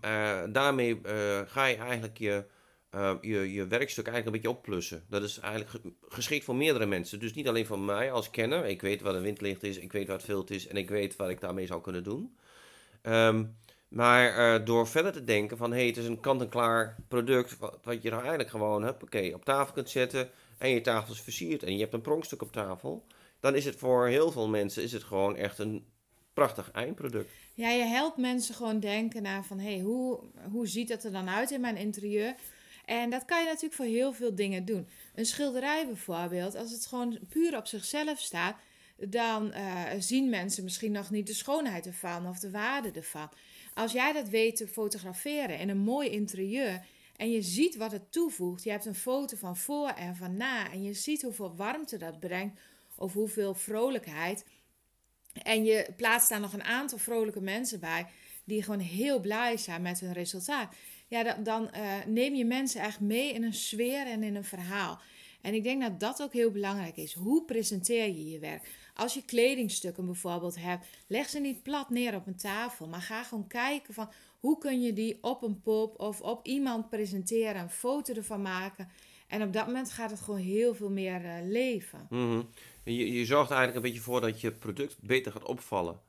daarmee 0.51 0.99
ga 1.45 1.65
je 1.65 1.75
eigenlijk 1.75 2.17
je 2.17 2.45
je, 3.21 3.53
je 3.53 3.67
werkstuk 3.67 4.07
eigenlijk 4.07 4.25
een 4.25 4.41
beetje 4.41 4.57
opplussen. 4.57 5.03
Dat 5.09 5.23
is 5.23 5.39
eigenlijk 5.39 5.85
geschikt 6.07 6.45
voor 6.45 6.55
meerdere 6.55 6.85
mensen. 6.85 7.19
Dus 7.19 7.33
niet 7.33 7.47
alleen 7.47 7.65
voor 7.65 7.79
mij 7.79 8.11
als 8.11 8.29
kenner. 8.29 8.65
Ik 8.65 8.81
weet 8.81 9.01
wat 9.01 9.15
een 9.15 9.21
windlicht 9.21 9.63
is, 9.63 9.77
ik 9.77 9.91
weet 9.91 10.07
wat 10.07 10.23
vilt 10.23 10.49
is 10.49 10.67
en 10.67 10.77
ik 10.77 10.89
weet 10.89 11.15
wat 11.15 11.29
ik 11.29 11.41
daarmee 11.41 11.65
zou 11.65 11.81
kunnen 11.81 12.03
doen. 12.03 12.37
Um, 13.03 13.55
maar 13.87 14.59
uh, 14.59 14.65
door 14.65 14.87
verder 14.87 15.11
te 15.11 15.23
denken 15.23 15.57
van, 15.57 15.71
hé, 15.71 15.77
hey, 15.77 15.87
het 15.87 15.97
is 15.97 16.05
een 16.05 16.19
kant-en-klaar 16.19 16.95
product, 17.07 17.57
wat, 17.59 18.01
je 18.01 18.09
nou 18.09 18.19
eigenlijk 18.19 18.49
gewoon 18.49 18.89
oké, 18.89 19.31
op 19.33 19.45
tafel 19.45 19.73
kunt 19.73 19.89
zetten 19.89 20.29
en 20.57 20.69
je 20.69 20.81
tafel 20.81 21.13
is 21.13 21.21
versierd 21.21 21.63
en 21.63 21.73
je 21.73 21.79
hebt 21.79 21.93
een 21.93 22.01
pronkstuk 22.01 22.41
op 22.41 22.51
tafel, 22.51 23.05
dan 23.39 23.55
is 23.55 23.65
het 23.65 23.75
voor 23.75 24.07
heel 24.07 24.31
veel 24.31 24.47
mensen 24.47 24.83
is 24.83 24.91
het 24.91 25.03
gewoon 25.03 25.35
echt 25.35 25.59
een 25.59 25.85
prachtig 26.33 26.71
eindproduct. 26.71 27.29
Ja, 27.53 27.69
je 27.69 27.83
helpt 27.83 28.17
mensen 28.17 28.55
gewoon 28.55 28.79
denken 28.79 29.21
naar 29.21 29.45
van, 29.45 29.59
hé, 29.59 29.73
hey, 29.73 29.81
hoe, 29.81 30.19
hoe 30.51 30.67
ziet 30.67 30.87
dat 30.87 31.03
er 31.03 31.11
dan 31.11 31.29
uit 31.29 31.51
in 31.51 31.61
mijn 31.61 31.77
interieur? 31.77 32.35
En 32.85 33.09
dat 33.09 33.25
kan 33.25 33.39
je 33.39 33.45
natuurlijk 33.45 33.73
voor 33.73 33.85
heel 33.85 34.13
veel 34.13 34.35
dingen 34.35 34.65
doen. 34.65 34.87
Een 35.15 35.25
schilderij 35.25 35.85
bijvoorbeeld, 35.85 36.55
als 36.55 36.71
het 36.71 36.85
gewoon 36.85 37.19
puur 37.29 37.57
op 37.57 37.67
zichzelf 37.67 38.19
staat, 38.19 38.55
dan 38.97 39.53
uh, 39.55 39.83
zien 39.99 40.29
mensen 40.29 40.63
misschien 40.63 40.91
nog 40.91 41.09
niet 41.09 41.27
de 41.27 41.33
schoonheid 41.33 41.85
ervan 41.85 42.27
of 42.27 42.39
de 42.39 42.51
waarde 42.51 42.91
ervan. 42.91 43.29
Als 43.77 43.91
jij 43.91 44.13
dat 44.13 44.29
weet 44.29 44.55
te 44.55 44.67
fotograferen 44.67 45.59
in 45.59 45.69
een 45.69 45.77
mooi 45.77 46.09
interieur 46.09 46.85
en 47.15 47.31
je 47.31 47.41
ziet 47.41 47.75
wat 47.75 47.91
het 47.91 48.11
toevoegt, 48.11 48.63
je 48.63 48.69
hebt 48.69 48.85
een 48.85 48.95
foto 48.95 49.37
van 49.37 49.57
voor 49.57 49.89
en 49.89 50.15
van 50.15 50.37
na 50.37 50.71
en 50.71 50.83
je 50.83 50.93
ziet 50.93 51.21
hoeveel 51.21 51.55
warmte 51.55 51.97
dat 51.97 52.19
brengt 52.19 52.59
of 52.95 53.13
hoeveel 53.13 53.53
vrolijkheid. 53.53 54.45
En 55.43 55.63
je 55.63 55.87
plaatst 55.97 56.29
daar 56.29 56.39
nog 56.39 56.53
een 56.53 56.63
aantal 56.63 56.97
vrolijke 56.97 57.41
mensen 57.41 57.79
bij 57.79 58.07
die 58.43 58.63
gewoon 58.63 58.79
heel 58.79 59.19
blij 59.19 59.57
zijn 59.57 59.81
met 59.81 59.99
hun 59.99 60.13
resultaat 60.13 60.73
ja, 61.07 61.23
dan, 61.23 61.43
dan 61.43 61.69
uh, 61.75 62.05
neem 62.05 62.35
je 62.35 62.45
mensen 62.45 62.81
echt 62.81 62.99
mee 62.99 63.33
in 63.33 63.43
een 63.43 63.53
sfeer 63.53 64.07
en 64.07 64.23
in 64.23 64.35
een 64.35 64.43
verhaal. 64.43 64.99
En 65.41 65.53
ik 65.53 65.63
denk 65.63 65.81
dat 65.81 65.99
dat 65.99 66.21
ook 66.21 66.33
heel 66.33 66.51
belangrijk 66.51 66.97
is. 66.97 67.13
Hoe 67.13 67.45
presenteer 67.45 68.05
je 68.05 68.29
je 68.29 68.39
werk? 68.39 68.86
Als 68.97 69.13
je 69.13 69.25
kledingstukken 69.25 70.05
bijvoorbeeld 70.05 70.59
hebt, 70.59 70.87
leg 71.07 71.29
ze 71.29 71.39
niet 71.39 71.63
plat 71.63 71.89
neer 71.89 72.15
op 72.15 72.27
een 72.27 72.35
tafel, 72.35 72.87
maar 72.87 73.01
ga 73.01 73.23
gewoon 73.23 73.47
kijken 73.47 73.93
van 73.93 74.09
hoe 74.39 74.57
kun 74.57 74.81
je 74.81 74.93
die 74.93 75.17
op 75.21 75.43
een 75.43 75.61
pop 75.61 75.99
of 75.99 76.21
op 76.21 76.45
iemand 76.45 76.89
presenteren, 76.89 77.61
een 77.61 77.69
foto 77.69 78.13
ervan 78.13 78.41
maken. 78.41 78.89
En 79.27 79.41
op 79.41 79.53
dat 79.53 79.65
moment 79.65 79.91
gaat 79.91 80.11
het 80.11 80.21
gewoon 80.21 80.39
heel 80.39 80.75
veel 80.75 80.89
meer 80.89 81.25
uh, 81.25 81.33
leven. 81.43 82.07
-hmm. 82.09 82.49
je, 82.83 83.13
je 83.13 83.25
zorgt 83.25 83.51
eigenlijk 83.51 83.75
een 83.75 83.91
beetje 83.91 84.05
voor 84.05 84.21
dat 84.21 84.41
je 84.41 84.51
product 84.51 84.97
beter 85.01 85.31
gaat 85.31 85.45
opvallen. 85.45 85.99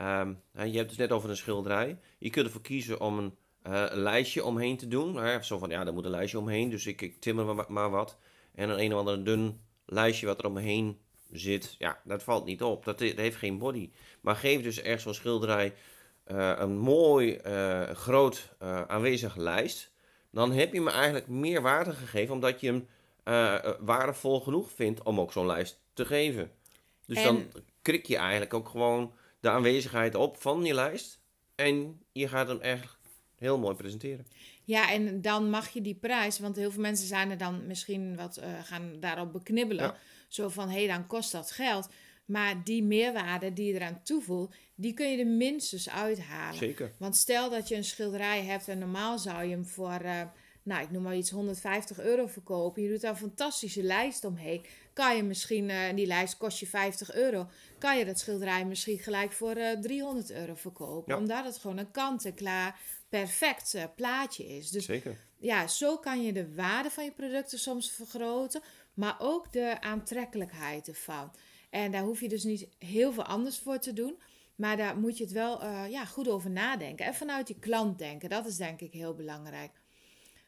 Um, 0.00 0.40
je 0.52 0.60
hebt 0.60 0.76
het 0.76 0.88
dus 0.88 0.96
net 0.96 1.12
over 1.12 1.30
een 1.30 1.36
schilderij. 1.36 1.98
Je 2.18 2.30
kunt 2.30 2.46
ervoor 2.46 2.60
kiezen 2.60 3.00
om 3.00 3.18
een 3.18 3.36
een 3.64 3.98
lijstje 3.98 4.44
omheen 4.44 4.76
te 4.76 4.88
doen. 4.88 5.42
Zo 5.44 5.58
van, 5.58 5.70
ja, 5.70 5.84
daar 5.84 5.94
moet 5.94 6.04
een 6.04 6.10
lijstje 6.10 6.38
omheen, 6.38 6.70
dus 6.70 6.86
ik, 6.86 7.00
ik 7.00 7.20
timmer 7.20 7.54
maar, 7.54 7.64
maar 7.68 7.90
wat. 7.90 8.18
En 8.54 8.68
een 8.68 8.80
een 8.80 8.92
of 8.92 8.98
ander 8.98 9.24
dun 9.24 9.60
lijstje 9.86 10.26
wat 10.26 10.38
er 10.38 10.46
omheen 10.46 10.98
zit, 11.32 11.74
ja, 11.78 12.00
dat 12.04 12.22
valt 12.22 12.44
niet 12.44 12.62
op. 12.62 12.84
Dat, 12.84 12.98
dat 12.98 13.16
heeft 13.16 13.36
geen 13.36 13.58
body. 13.58 13.90
Maar 14.20 14.36
geef 14.36 14.62
dus 14.62 14.80
echt 14.80 15.02
zo'n 15.02 15.14
schilderij 15.14 15.74
uh, 16.26 16.52
een 16.56 16.78
mooi, 16.78 17.40
uh, 17.46 17.90
groot 17.90 18.48
aanwezige 18.86 19.40
lijst. 19.40 19.92
Dan 20.30 20.52
heb 20.52 20.72
je 20.72 20.80
me 20.80 20.90
eigenlijk 20.90 21.28
meer 21.28 21.62
waarde 21.62 21.92
gegeven, 21.92 22.34
omdat 22.34 22.60
je 22.60 22.66
hem 22.66 22.86
waardevol 23.80 24.40
genoeg 24.40 24.70
vindt 24.70 25.02
om 25.02 25.20
ook 25.20 25.32
zo'n 25.32 25.46
lijst 25.46 25.80
te 25.92 26.04
geven. 26.04 26.50
Dus 27.06 27.16
en... 27.16 27.24
dan 27.24 27.46
krik 27.82 28.06
je 28.06 28.16
eigenlijk 28.16 28.54
ook 28.54 28.68
gewoon 28.68 29.12
de 29.40 29.50
aanwezigheid 29.50 30.14
op 30.14 30.40
van 30.40 30.64
je 30.64 30.74
lijst. 30.74 31.20
En 31.54 32.00
je 32.12 32.28
gaat 32.28 32.48
hem 32.48 32.60
echt 32.60 32.96
heel 33.36 33.58
mooi 33.58 33.74
presenteren. 33.74 34.26
Ja, 34.64 34.90
en 34.90 35.20
dan 35.20 35.50
mag 35.50 35.68
je 35.68 35.80
die 35.80 35.94
prijs, 35.94 36.38
want 36.38 36.56
heel 36.56 36.70
veel 36.70 36.82
mensen 36.82 37.06
zijn 37.06 37.30
er 37.30 37.38
dan 37.38 37.66
misschien 37.66 38.16
wat 38.16 38.38
uh, 38.38 38.44
gaan 38.62 39.00
daarop 39.00 39.32
beknibbelen. 39.32 39.84
Ja. 39.84 39.96
Zo 40.28 40.48
van, 40.48 40.68
hé, 40.68 40.78
hey, 40.78 40.86
dan 40.86 41.06
kost 41.06 41.32
dat 41.32 41.50
geld. 41.50 41.88
Maar 42.24 42.64
die 42.64 42.82
meerwaarde 42.82 43.52
die 43.52 43.66
je 43.66 43.74
eraan 43.74 44.00
toevoegt, 44.02 44.56
die 44.74 44.94
kun 44.94 45.10
je 45.10 45.18
er 45.18 45.26
minstens 45.26 45.90
uithalen. 45.90 46.58
Zeker. 46.58 46.92
Want 46.98 47.16
stel 47.16 47.50
dat 47.50 47.68
je 47.68 47.76
een 47.76 47.84
schilderij 47.84 48.42
hebt 48.42 48.68
en 48.68 48.78
normaal 48.78 49.18
zou 49.18 49.44
je 49.44 49.50
hem 49.50 49.66
voor, 49.66 50.00
uh, 50.02 50.20
nou 50.64 50.82
ik 50.82 50.90
noem 50.90 51.02
maar 51.02 51.16
iets, 51.16 51.30
150 51.30 52.00
euro 52.00 52.26
verkopen. 52.26 52.82
Je 52.82 52.88
doet 52.88 53.00
daar 53.00 53.10
een 53.10 53.16
fantastische 53.16 53.82
lijst 53.82 54.24
omheen. 54.24 54.64
Kan 54.92 55.16
je 55.16 55.22
misschien, 55.22 55.68
uh, 55.68 55.94
die 55.94 56.06
lijst 56.06 56.36
kost 56.36 56.58
je 56.58 56.66
50 56.66 57.14
euro, 57.14 57.48
kan 57.78 57.98
je 57.98 58.04
dat 58.04 58.18
schilderij 58.18 58.64
misschien 58.64 58.98
gelijk 58.98 59.32
voor 59.32 59.54
300 59.80 60.30
euro 60.30 60.54
verkopen. 60.54 61.14
Ja. 61.14 61.20
Omdat 61.20 61.44
het 61.44 61.58
gewoon 61.58 61.78
een 61.78 61.90
kant-en-klaar 61.90 62.80
perfect 63.08 63.74
uh, 63.74 63.84
plaatje 63.96 64.46
is. 64.46 64.70
Dus 64.70 64.84
Zeker. 64.84 65.16
ja, 65.38 65.66
zo 65.66 65.96
kan 65.98 66.22
je 66.22 66.32
de 66.32 66.54
waarde 66.54 66.90
van 66.90 67.04
je 67.04 67.12
producten 67.12 67.58
soms 67.58 67.90
vergroten, 67.90 68.62
maar 68.94 69.16
ook 69.18 69.52
de 69.52 69.80
aantrekkelijkheid 69.80 70.88
ervan. 70.88 71.32
En 71.70 71.92
daar 71.92 72.02
hoef 72.02 72.20
je 72.20 72.28
dus 72.28 72.44
niet 72.44 72.68
heel 72.78 73.12
veel 73.12 73.24
anders 73.24 73.58
voor 73.58 73.78
te 73.78 73.92
doen. 73.92 74.18
Maar 74.54 74.76
daar 74.76 74.96
moet 74.96 75.18
je 75.18 75.24
het 75.24 75.32
wel 75.32 75.62
uh, 75.62 75.90
ja, 75.90 76.04
goed 76.04 76.28
over 76.28 76.50
nadenken. 76.50 77.06
En 77.06 77.14
vanuit 77.14 77.46
die 77.46 77.58
klant 77.58 77.98
denken. 77.98 78.28
Dat 78.28 78.46
is 78.46 78.56
denk 78.56 78.80
ik 78.80 78.92
heel 78.92 79.14
belangrijk. 79.14 79.70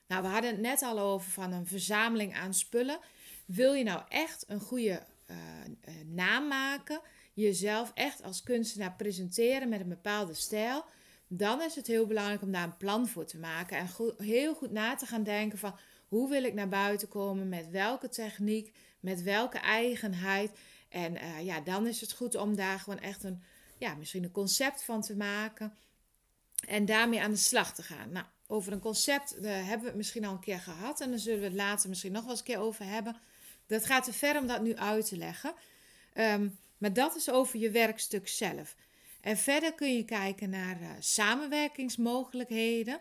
Nou, 0.07 0.23
we 0.23 0.29
hadden 0.29 0.51
het 0.51 0.61
net 0.61 0.83
al 0.83 0.99
over 0.99 1.31
van 1.31 1.53
een 1.53 1.67
verzameling 1.67 2.35
aan 2.35 2.55
spullen. 2.55 2.99
Wil 3.47 3.73
je 3.73 3.85
nou 3.85 4.03
echt 4.09 4.45
een 4.49 4.61
goede 4.61 5.03
uh, 5.31 5.37
uh, 5.89 5.95
naam 6.07 6.49
maken? 6.49 7.01
Jezelf 7.33 7.93
echt 7.95 8.23
als 8.23 8.43
kunstenaar 8.43 8.95
presenteren 8.97 9.69
met 9.69 9.81
een 9.81 9.89
bepaalde 9.89 10.35
stijl? 10.35 10.85
dan 11.29 11.63
is 11.63 11.75
het 11.75 11.87
heel 11.87 12.07
belangrijk 12.07 12.43
om 12.43 12.53
daar 12.53 12.65
een 12.65 12.77
plan 12.77 13.09
voor 13.09 13.25
te 13.25 13.39
maken. 13.39 13.79
En 13.79 13.89
goed, 13.89 14.15
heel 14.19 14.55
goed 14.55 14.71
na 14.71 14.95
te 14.95 15.07
gaan 15.07 15.23
denken 15.23 15.59
van 15.59 15.79
hoe 16.09 16.29
wil 16.29 16.45
ik 16.45 16.55
naar 16.55 16.69
buiten 16.69 17.09
komen, 17.09 17.49
met 17.49 17.71
welke 17.71 18.09
techniek, 18.09 18.75
met 19.01 19.23
welke 19.23 19.59
eigenheid. 19.59 20.59
En 20.89 21.15
uh, 21.15 21.45
ja, 21.45 21.61
dan 21.61 21.87
is 21.87 22.01
het 22.01 22.13
goed 22.13 22.35
om 22.35 22.57
daar 22.57 22.79
gewoon 22.79 23.01
echt 23.01 23.25
een, 23.25 23.43
ja, 23.79 23.95
misschien 23.95 24.25
een 24.25 24.31
concept 24.31 24.83
van 24.83 25.01
te 25.01 25.17
maken. 25.17 25.77
En 26.69 26.85
daarmee 26.85 27.23
aan 27.23 27.31
de 27.31 27.37
slag 27.37 27.75
te 27.75 27.83
gaan. 27.83 28.13
Nou, 28.13 28.27
over 28.47 28.73
een 28.73 28.81
concept 28.81 29.43
daar 29.43 29.65
hebben 29.65 29.81
we 29.81 29.87
het 29.87 29.97
misschien 29.97 30.25
al 30.25 30.33
een 30.33 30.41
keer 30.41 30.61
gehad. 30.61 31.01
En 31.01 31.11
dan 31.11 31.19
zullen 31.19 31.41
we 31.41 31.47
het 31.47 31.55
later 31.55 31.89
misschien 31.89 32.13
nog 32.13 32.23
wel 32.23 32.31
eens 32.31 32.41
een 32.41 32.47
keer 32.47 32.59
over 32.59 32.85
hebben. 32.85 33.17
Dat 33.67 33.85
gaat 33.85 34.05
te 34.05 34.13
ver 34.13 34.39
om 34.39 34.47
dat 34.47 34.63
nu 34.63 34.77
uit 34.77 35.09
te 35.09 35.17
leggen. 35.17 35.55
Um, 36.15 36.59
maar 36.79 36.93
dat 36.93 37.17
is 37.17 37.31
over 37.31 37.59
je 37.59 37.71
werkstuk 37.71 38.29
zelf. 38.29 38.77
En 39.21 39.37
verder 39.37 39.75
kun 39.75 39.97
je 39.97 40.05
kijken 40.05 40.51
naar 40.51 40.81
uh, 40.81 40.91
samenwerkingsmogelijkheden. 40.99 43.01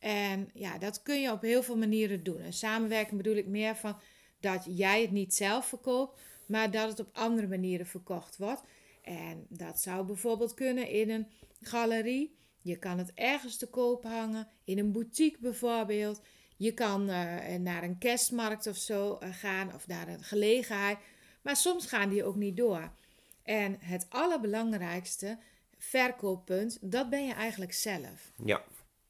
En 0.00 0.50
ja, 0.54 0.78
dat 0.78 1.02
kun 1.02 1.20
je 1.20 1.32
op 1.32 1.42
heel 1.42 1.62
veel 1.62 1.76
manieren 1.76 2.22
doen. 2.22 2.40
En 2.40 2.52
samenwerking 2.52 3.16
bedoel 3.16 3.36
ik 3.36 3.46
meer 3.46 3.76
van 3.76 4.00
dat 4.40 4.64
jij 4.68 5.00
het 5.00 5.10
niet 5.10 5.34
zelf 5.34 5.66
verkoopt, 5.66 6.20
maar 6.46 6.70
dat 6.70 6.88
het 6.88 7.00
op 7.00 7.08
andere 7.12 7.46
manieren 7.46 7.86
verkocht 7.86 8.36
wordt. 8.36 8.62
En 9.02 9.46
dat 9.48 9.80
zou 9.80 10.06
bijvoorbeeld 10.06 10.54
kunnen 10.54 10.88
in 10.88 11.10
een 11.10 11.26
galerie. 11.60 12.36
Je 12.68 12.78
kan 12.78 12.98
het 12.98 13.12
ergens 13.14 13.56
te 13.56 13.66
koop 13.66 14.04
hangen, 14.04 14.48
in 14.64 14.78
een 14.78 14.92
boutique 14.92 15.40
bijvoorbeeld. 15.40 16.20
Je 16.56 16.72
kan 16.72 17.00
uh, 17.02 17.54
naar 17.54 17.82
een 17.82 17.98
kerstmarkt 17.98 18.66
of 18.66 18.76
zo 18.76 19.18
uh, 19.22 19.28
gaan 19.34 19.74
of 19.74 19.86
naar 19.86 20.08
een 20.08 20.22
gelegenheid. 20.22 20.98
Maar 21.42 21.56
soms 21.56 21.86
gaan 21.86 22.08
die 22.08 22.24
ook 22.24 22.36
niet 22.36 22.56
door. 22.56 22.90
En 23.42 23.76
het 23.80 24.06
allerbelangrijkste 24.08 25.38
verkooppunt, 25.78 26.78
dat 26.80 27.10
ben 27.10 27.26
je 27.26 27.32
eigenlijk 27.32 27.72
zelf. 27.72 28.32
Ja, 28.44 28.64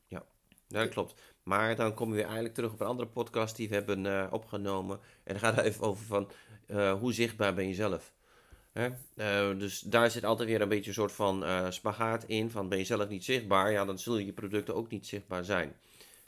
ja, 0.06 0.24
dat 0.68 0.88
klopt. 0.88 1.20
Maar 1.42 1.76
dan 1.76 1.94
komen 1.94 2.10
we 2.10 2.16
weer 2.16 2.24
eigenlijk 2.24 2.54
terug 2.54 2.72
op 2.72 2.80
een 2.80 2.86
andere 2.86 3.08
podcast 3.08 3.56
die 3.56 3.68
we 3.68 3.74
hebben 3.74 4.04
uh, 4.04 4.26
opgenomen. 4.30 5.00
En 5.24 5.32
dan 5.32 5.38
gaat 5.38 5.56
het 5.56 5.64
even 5.64 5.84
over 5.84 6.04
van 6.04 6.30
hoe 7.00 7.12
zichtbaar 7.12 7.54
ben 7.54 7.68
je 7.68 7.74
zelf. 7.74 8.12
Uh, 8.72 9.58
dus 9.58 9.80
daar 9.80 10.10
zit 10.10 10.24
altijd 10.24 10.48
weer 10.48 10.60
een 10.60 10.68
beetje 10.68 10.88
een 10.88 10.94
soort 10.94 11.12
van 11.12 11.44
spagaat 11.72 12.24
in. 12.24 12.50
Van 12.50 12.68
ben 12.68 12.78
je 12.78 12.84
zelf 12.84 13.08
niet 13.08 13.24
zichtbaar, 13.24 13.72
ja, 13.72 13.84
dan 13.84 13.98
zullen 13.98 14.24
je 14.24 14.32
producten 14.32 14.74
ook 14.74 14.90
niet 14.90 15.06
zichtbaar 15.06 15.44
zijn. 15.44 15.76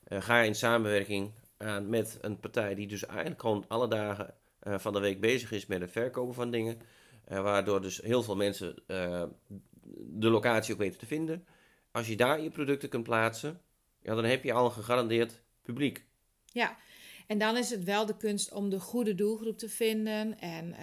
ga 0.09 0.41
je 0.41 0.47
in 0.47 0.55
samenwerking 0.55 1.31
aan 1.57 1.89
met 1.89 2.19
een 2.21 2.41
partij 2.41 2.75
die 2.75 2.87
dus 2.87 3.07
eigenlijk 3.07 3.41
gewoon 3.41 3.65
alle 3.69 3.89
dagen 3.89 4.35
van 4.61 4.93
de 4.93 5.01
week 5.01 5.21
bezig 5.21 5.53
is 5.53 5.67
met 5.67 5.81
het 5.81 5.91
verkopen 5.91 6.35
van 6.35 6.51
dingen. 6.51 6.81
waardoor 7.25 7.83
dus 7.83 8.01
heel 8.01 8.23
veel 8.23 8.37
mensen 8.37 8.83
de 9.97 10.31
locatie 10.31 10.73
ook 10.73 10.81
weten 10.81 10.99
te 10.99 11.07
vinden. 11.07 11.47
als 11.91 12.09
je 12.09 12.17
daar 12.17 12.41
je 12.41 12.51
producten 12.51 12.89
kunt 12.89 13.05
plaatsen, 13.05 13.61
ja, 14.03 14.15
dan 14.15 14.25
heb 14.25 14.45
je 14.45 14.53
al 14.53 14.65
een 14.65 14.73
gegarandeerd 14.73 15.41
publiek. 15.63 16.05
Ja, 16.47 16.77
en 17.27 17.39
dan 17.39 17.57
is 17.57 17.71
het 17.71 17.85
wel 17.85 18.07
de 18.07 18.17
kunst 18.17 18.53
om 18.53 18.71
de 18.71 18.81
goede 18.81 19.15
doelgroep 19.15 19.59
te 19.59 19.69
vinden. 19.69 20.39
En 20.39 20.69
uh, 20.69 20.77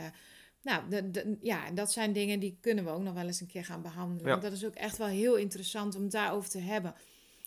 nou, 0.67 1.11
de, 1.11 1.37
ja, 1.41 1.71
dat 1.71 1.91
zijn 1.91 2.13
dingen 2.13 2.39
die 2.39 2.57
kunnen 2.61 2.83
we 2.83 2.89
ook 2.89 3.01
nog 3.01 3.13
wel 3.13 3.25
eens 3.25 3.41
een 3.41 3.47
keer 3.47 3.65
gaan 3.65 3.81
behandelen. 3.81 4.29
Want 4.29 4.41
dat 4.41 4.51
is 4.51 4.65
ook 4.65 4.75
echt 4.75 4.97
wel 4.97 5.07
heel 5.07 5.35
interessant 5.35 5.95
om 5.95 6.09
daarover 6.09 6.49
te 6.49 6.59
hebben. 6.59 6.95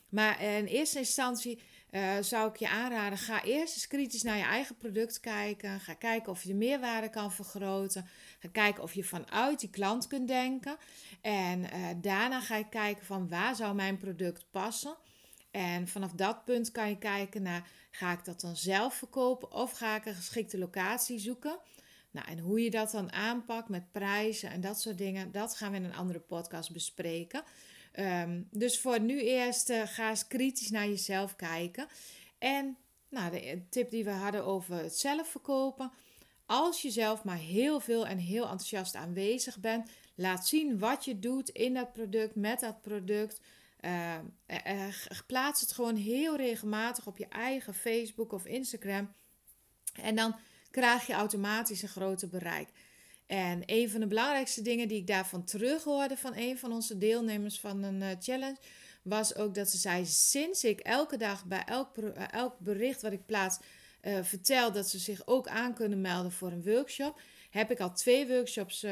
Maar 0.08 0.42
in 0.42 0.64
eerste 0.64 0.98
instantie 0.98 1.60
uh, 1.90 2.12
zou 2.20 2.48
ik 2.50 2.56
je 2.56 2.68
aanraden, 2.68 3.18
ga 3.18 3.44
eerst 3.44 3.74
eens 3.74 3.86
kritisch 3.86 4.22
naar 4.22 4.36
je 4.36 4.42
eigen 4.42 4.76
product 4.76 5.20
kijken. 5.20 5.80
Ga 5.80 5.94
kijken 5.94 6.32
of 6.32 6.42
je 6.42 6.48
de 6.48 6.54
meerwaarde 6.54 7.10
kan 7.10 7.32
vergroten. 7.32 8.08
Ga 8.38 8.48
kijken 8.52 8.82
of 8.82 8.94
je 8.94 9.04
vanuit 9.04 9.60
die 9.60 9.70
klant 9.70 10.06
kunt 10.06 10.28
denken. 10.28 10.76
En 11.20 11.60
uh, 11.60 11.68
daarna 11.96 12.40
ga 12.40 12.56
je 12.56 12.68
kijken 12.68 13.06
van 13.06 13.28
waar 13.28 13.54
zou 13.54 13.74
mijn 13.74 13.98
product 13.98 14.46
passen. 14.50 14.96
En 15.50 15.88
vanaf 15.88 16.12
dat 16.12 16.44
punt 16.44 16.70
kan 16.70 16.88
je 16.88 16.98
kijken 16.98 17.42
naar, 17.42 17.68
ga 17.90 18.12
ik 18.12 18.24
dat 18.24 18.40
dan 18.40 18.56
zelf 18.56 18.94
verkopen 18.94 19.52
of 19.52 19.72
ga 19.72 19.96
ik 19.96 20.06
een 20.06 20.14
geschikte 20.14 20.58
locatie 20.58 21.18
zoeken? 21.18 21.58
Nou, 22.10 22.26
en 22.28 22.38
hoe 22.38 22.62
je 22.62 22.70
dat 22.70 22.90
dan 22.90 23.12
aanpakt 23.12 23.68
met 23.68 23.92
prijzen 23.92 24.50
en 24.50 24.60
dat 24.60 24.80
soort 24.80 24.98
dingen, 24.98 25.32
dat 25.32 25.56
gaan 25.56 25.70
we 25.70 25.76
in 25.76 25.84
een 25.84 25.94
andere 25.94 26.20
podcast 26.20 26.72
bespreken. 26.72 27.42
Um, 27.98 28.48
dus 28.50 28.80
voor 28.80 29.00
nu 29.00 29.20
eerst 29.20 29.70
uh, 29.70 29.82
ga 29.86 30.08
eens 30.08 30.26
kritisch 30.26 30.70
naar 30.70 30.88
jezelf 30.88 31.36
kijken. 31.36 31.86
En 32.38 32.76
nou, 33.08 33.30
de 33.30 33.62
tip 33.70 33.90
die 33.90 34.04
we 34.04 34.10
hadden 34.10 34.44
over 34.44 34.74
het 34.76 34.98
zelf 34.98 35.28
verkopen. 35.28 35.92
Als 36.46 36.82
je 36.82 36.90
zelf 36.90 37.24
maar 37.24 37.38
heel 37.38 37.80
veel 37.80 38.06
en 38.06 38.18
heel 38.18 38.42
enthousiast 38.42 38.94
aanwezig 38.94 39.58
bent, 39.58 39.90
laat 40.14 40.46
zien 40.46 40.78
wat 40.78 41.04
je 41.04 41.18
doet 41.18 41.48
in 41.48 41.74
dat 41.74 41.92
product, 41.92 42.34
met 42.34 42.60
dat 42.60 42.80
product. 42.80 43.40
Uh, 43.80 44.16
het 44.46 45.72
gewoon 45.72 45.96
heel 45.96 46.36
regelmatig 46.36 47.06
op 47.06 47.18
je 47.18 47.28
eigen 47.28 47.74
Facebook 47.74 48.32
of 48.32 48.46
Instagram. 48.46 49.12
En 49.94 50.14
dan 50.16 50.36
krijg 50.70 51.06
je 51.06 51.12
automatisch 51.12 51.82
een 51.82 51.88
groter 51.88 52.28
bereik. 52.28 52.68
En 53.26 53.62
een 53.66 53.90
van 53.90 54.00
de 54.00 54.06
belangrijkste 54.06 54.62
dingen 54.62 54.88
die 54.88 54.98
ik 54.98 55.06
daarvan 55.06 55.44
terug 55.44 55.84
hoorde 55.84 56.16
van 56.16 56.32
een 56.36 56.58
van 56.58 56.72
onze 56.72 56.98
deelnemers 56.98 57.60
van 57.60 57.82
een 57.82 58.00
uh, 58.00 58.08
challenge, 58.20 58.58
was 59.02 59.34
ook 59.34 59.54
dat 59.54 59.70
ze 59.70 59.78
zei: 59.78 60.06
sinds 60.06 60.64
ik 60.64 60.80
elke 60.80 61.16
dag 61.16 61.44
bij 61.44 61.64
elk, 61.64 61.96
uh, 61.96 62.32
elk 62.32 62.58
bericht 62.58 63.02
wat 63.02 63.12
ik 63.12 63.26
plaats 63.26 63.58
uh, 64.02 64.18
vertel 64.22 64.72
dat 64.72 64.88
ze 64.88 64.98
zich 64.98 65.26
ook 65.26 65.48
aan 65.48 65.74
kunnen 65.74 66.00
melden 66.00 66.32
voor 66.32 66.52
een 66.52 66.64
workshop, 66.64 67.20
heb 67.50 67.70
ik 67.70 67.80
al 67.80 67.94
twee 67.94 68.26
workshops 68.26 68.86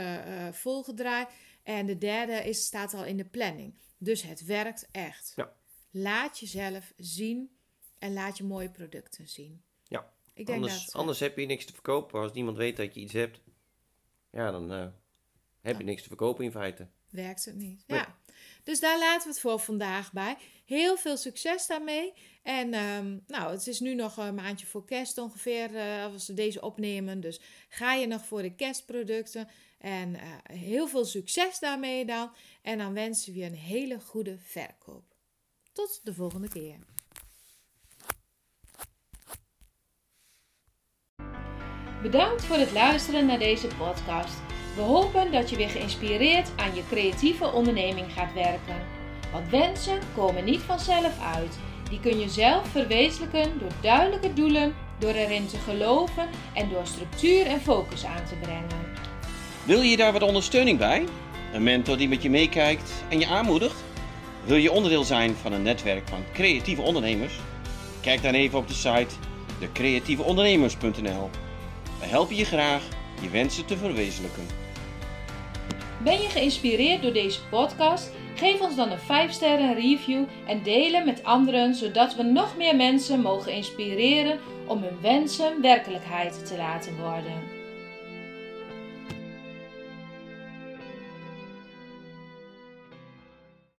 volgedraaid 0.52 1.28
en 1.62 1.86
de 1.86 1.98
derde 1.98 2.32
is, 2.32 2.64
staat 2.64 2.94
al 2.94 3.04
in 3.04 3.16
de 3.16 3.24
planning. 3.24 3.74
Dus 3.98 4.22
het 4.22 4.44
werkt 4.44 4.88
echt. 4.90 5.32
Ja. 5.36 5.52
Laat 5.90 6.38
jezelf 6.38 6.92
zien 6.96 7.56
en 7.98 8.12
laat 8.12 8.36
je 8.36 8.44
mooie 8.44 8.70
producten 8.70 9.28
zien. 9.28 9.62
Ja. 9.82 10.12
Ik 10.38 10.46
denk 10.46 10.58
anders, 10.58 10.84
dat, 10.84 10.94
anders 10.94 11.20
heb 11.20 11.38
je 11.38 11.46
niks 11.46 11.64
te 11.64 11.72
verkopen. 11.72 12.20
Als 12.20 12.32
niemand 12.32 12.56
weet 12.56 12.76
dat 12.76 12.94
je 12.94 13.00
iets 13.00 13.12
hebt, 13.12 13.40
ja, 14.30 14.50
dan 14.50 14.72
uh, 14.72 14.86
heb 15.60 15.78
je 15.78 15.84
niks 15.84 16.02
te 16.02 16.08
verkopen 16.08 16.44
in 16.44 16.50
feite. 16.50 16.88
Werkt 17.10 17.44
het 17.44 17.54
niet. 17.54 17.84
Ja. 17.86 18.18
Dus 18.64 18.80
daar 18.80 18.98
laten 18.98 19.22
we 19.22 19.28
het 19.28 19.40
voor 19.40 19.58
vandaag 19.58 20.12
bij. 20.12 20.36
Heel 20.64 20.96
veel 20.96 21.16
succes 21.16 21.66
daarmee. 21.66 22.12
En 22.42 22.74
um, 22.74 23.24
nou, 23.26 23.50
het 23.50 23.66
is 23.66 23.80
nu 23.80 23.94
nog 23.94 24.16
een 24.16 24.34
maandje 24.34 24.66
voor 24.66 24.84
kerst 24.84 25.18
ongeveer, 25.18 25.70
uh, 25.70 26.04
als 26.04 26.26
we 26.26 26.34
deze 26.34 26.60
opnemen. 26.60 27.20
Dus 27.20 27.40
ga 27.68 27.94
je 27.94 28.06
nog 28.06 28.26
voor 28.26 28.42
de 28.42 28.54
kerstproducten. 28.54 29.48
En 29.78 30.14
uh, 30.14 30.20
heel 30.42 30.88
veel 30.88 31.04
succes 31.04 31.58
daarmee 31.58 32.04
dan. 32.04 32.30
En 32.62 32.78
dan 32.78 32.92
wensen 32.92 33.32
we 33.32 33.38
je 33.38 33.44
een 33.44 33.54
hele 33.54 34.00
goede 34.00 34.38
verkoop. 34.38 35.14
Tot 35.72 36.00
de 36.02 36.14
volgende 36.14 36.48
keer. 36.48 36.78
Bedankt 42.02 42.44
voor 42.44 42.56
het 42.56 42.72
luisteren 42.72 43.26
naar 43.26 43.38
deze 43.38 43.66
podcast. 43.66 44.42
We 44.74 44.80
hopen 44.80 45.32
dat 45.32 45.50
je 45.50 45.56
weer 45.56 45.68
geïnspireerd 45.68 46.50
aan 46.56 46.74
je 46.74 46.82
creatieve 46.88 47.52
onderneming 47.52 48.12
gaat 48.12 48.32
werken. 48.34 48.76
Want 49.32 49.50
wensen 49.50 49.98
komen 50.14 50.44
niet 50.44 50.60
vanzelf 50.60 51.20
uit. 51.34 51.58
Die 51.90 52.00
kun 52.00 52.18
je 52.18 52.28
zelf 52.28 52.68
verwezenlijken 52.68 53.58
door 53.58 53.70
duidelijke 53.80 54.32
doelen, 54.32 54.74
door 54.98 55.10
erin 55.10 55.46
te 55.46 55.56
geloven 55.56 56.28
en 56.54 56.68
door 56.68 56.86
structuur 56.86 57.46
en 57.46 57.60
focus 57.60 58.04
aan 58.04 58.24
te 58.24 58.34
brengen. 58.34 58.86
Wil 59.64 59.80
je 59.80 59.96
daar 59.96 60.12
wat 60.12 60.22
ondersteuning 60.22 60.78
bij? 60.78 61.04
Een 61.52 61.62
mentor 61.62 61.96
die 61.96 62.08
met 62.08 62.22
je 62.22 62.30
meekijkt 62.30 63.04
en 63.08 63.18
je 63.18 63.26
aanmoedigt? 63.26 63.84
Wil 64.44 64.56
je 64.56 64.72
onderdeel 64.72 65.04
zijn 65.04 65.34
van 65.34 65.52
een 65.52 65.62
netwerk 65.62 66.08
van 66.08 66.24
creatieve 66.32 66.82
ondernemers? 66.82 67.34
Kijk 68.00 68.22
dan 68.22 68.34
even 68.34 68.58
op 68.58 68.68
de 68.68 68.74
site 68.74 69.14
decreatieveondernemers.nl. 69.58 71.30
We 72.00 72.06
helpen 72.06 72.36
je 72.36 72.44
graag 72.44 72.88
je 73.20 73.28
wensen 73.28 73.66
te 73.66 73.76
verwezenlijken. 73.76 74.46
Ben 76.02 76.20
je 76.20 76.28
geïnspireerd 76.28 77.02
door 77.02 77.12
deze 77.12 77.40
podcast? 77.50 78.10
Geef 78.34 78.60
ons 78.60 78.76
dan 78.76 78.90
een 78.90 78.98
5 78.98 79.32
sterren 79.32 79.74
review 79.74 80.24
en 80.46 80.62
delen 80.62 81.04
met 81.04 81.24
anderen, 81.24 81.74
zodat 81.74 82.14
we 82.14 82.22
nog 82.22 82.56
meer 82.56 82.76
mensen 82.76 83.20
mogen 83.20 83.52
inspireren 83.52 84.38
om 84.66 84.82
hun 84.82 85.00
wensen 85.00 85.60
werkelijkheid 85.60 86.46
te 86.46 86.56
laten 86.56 86.96
worden. 86.96 87.57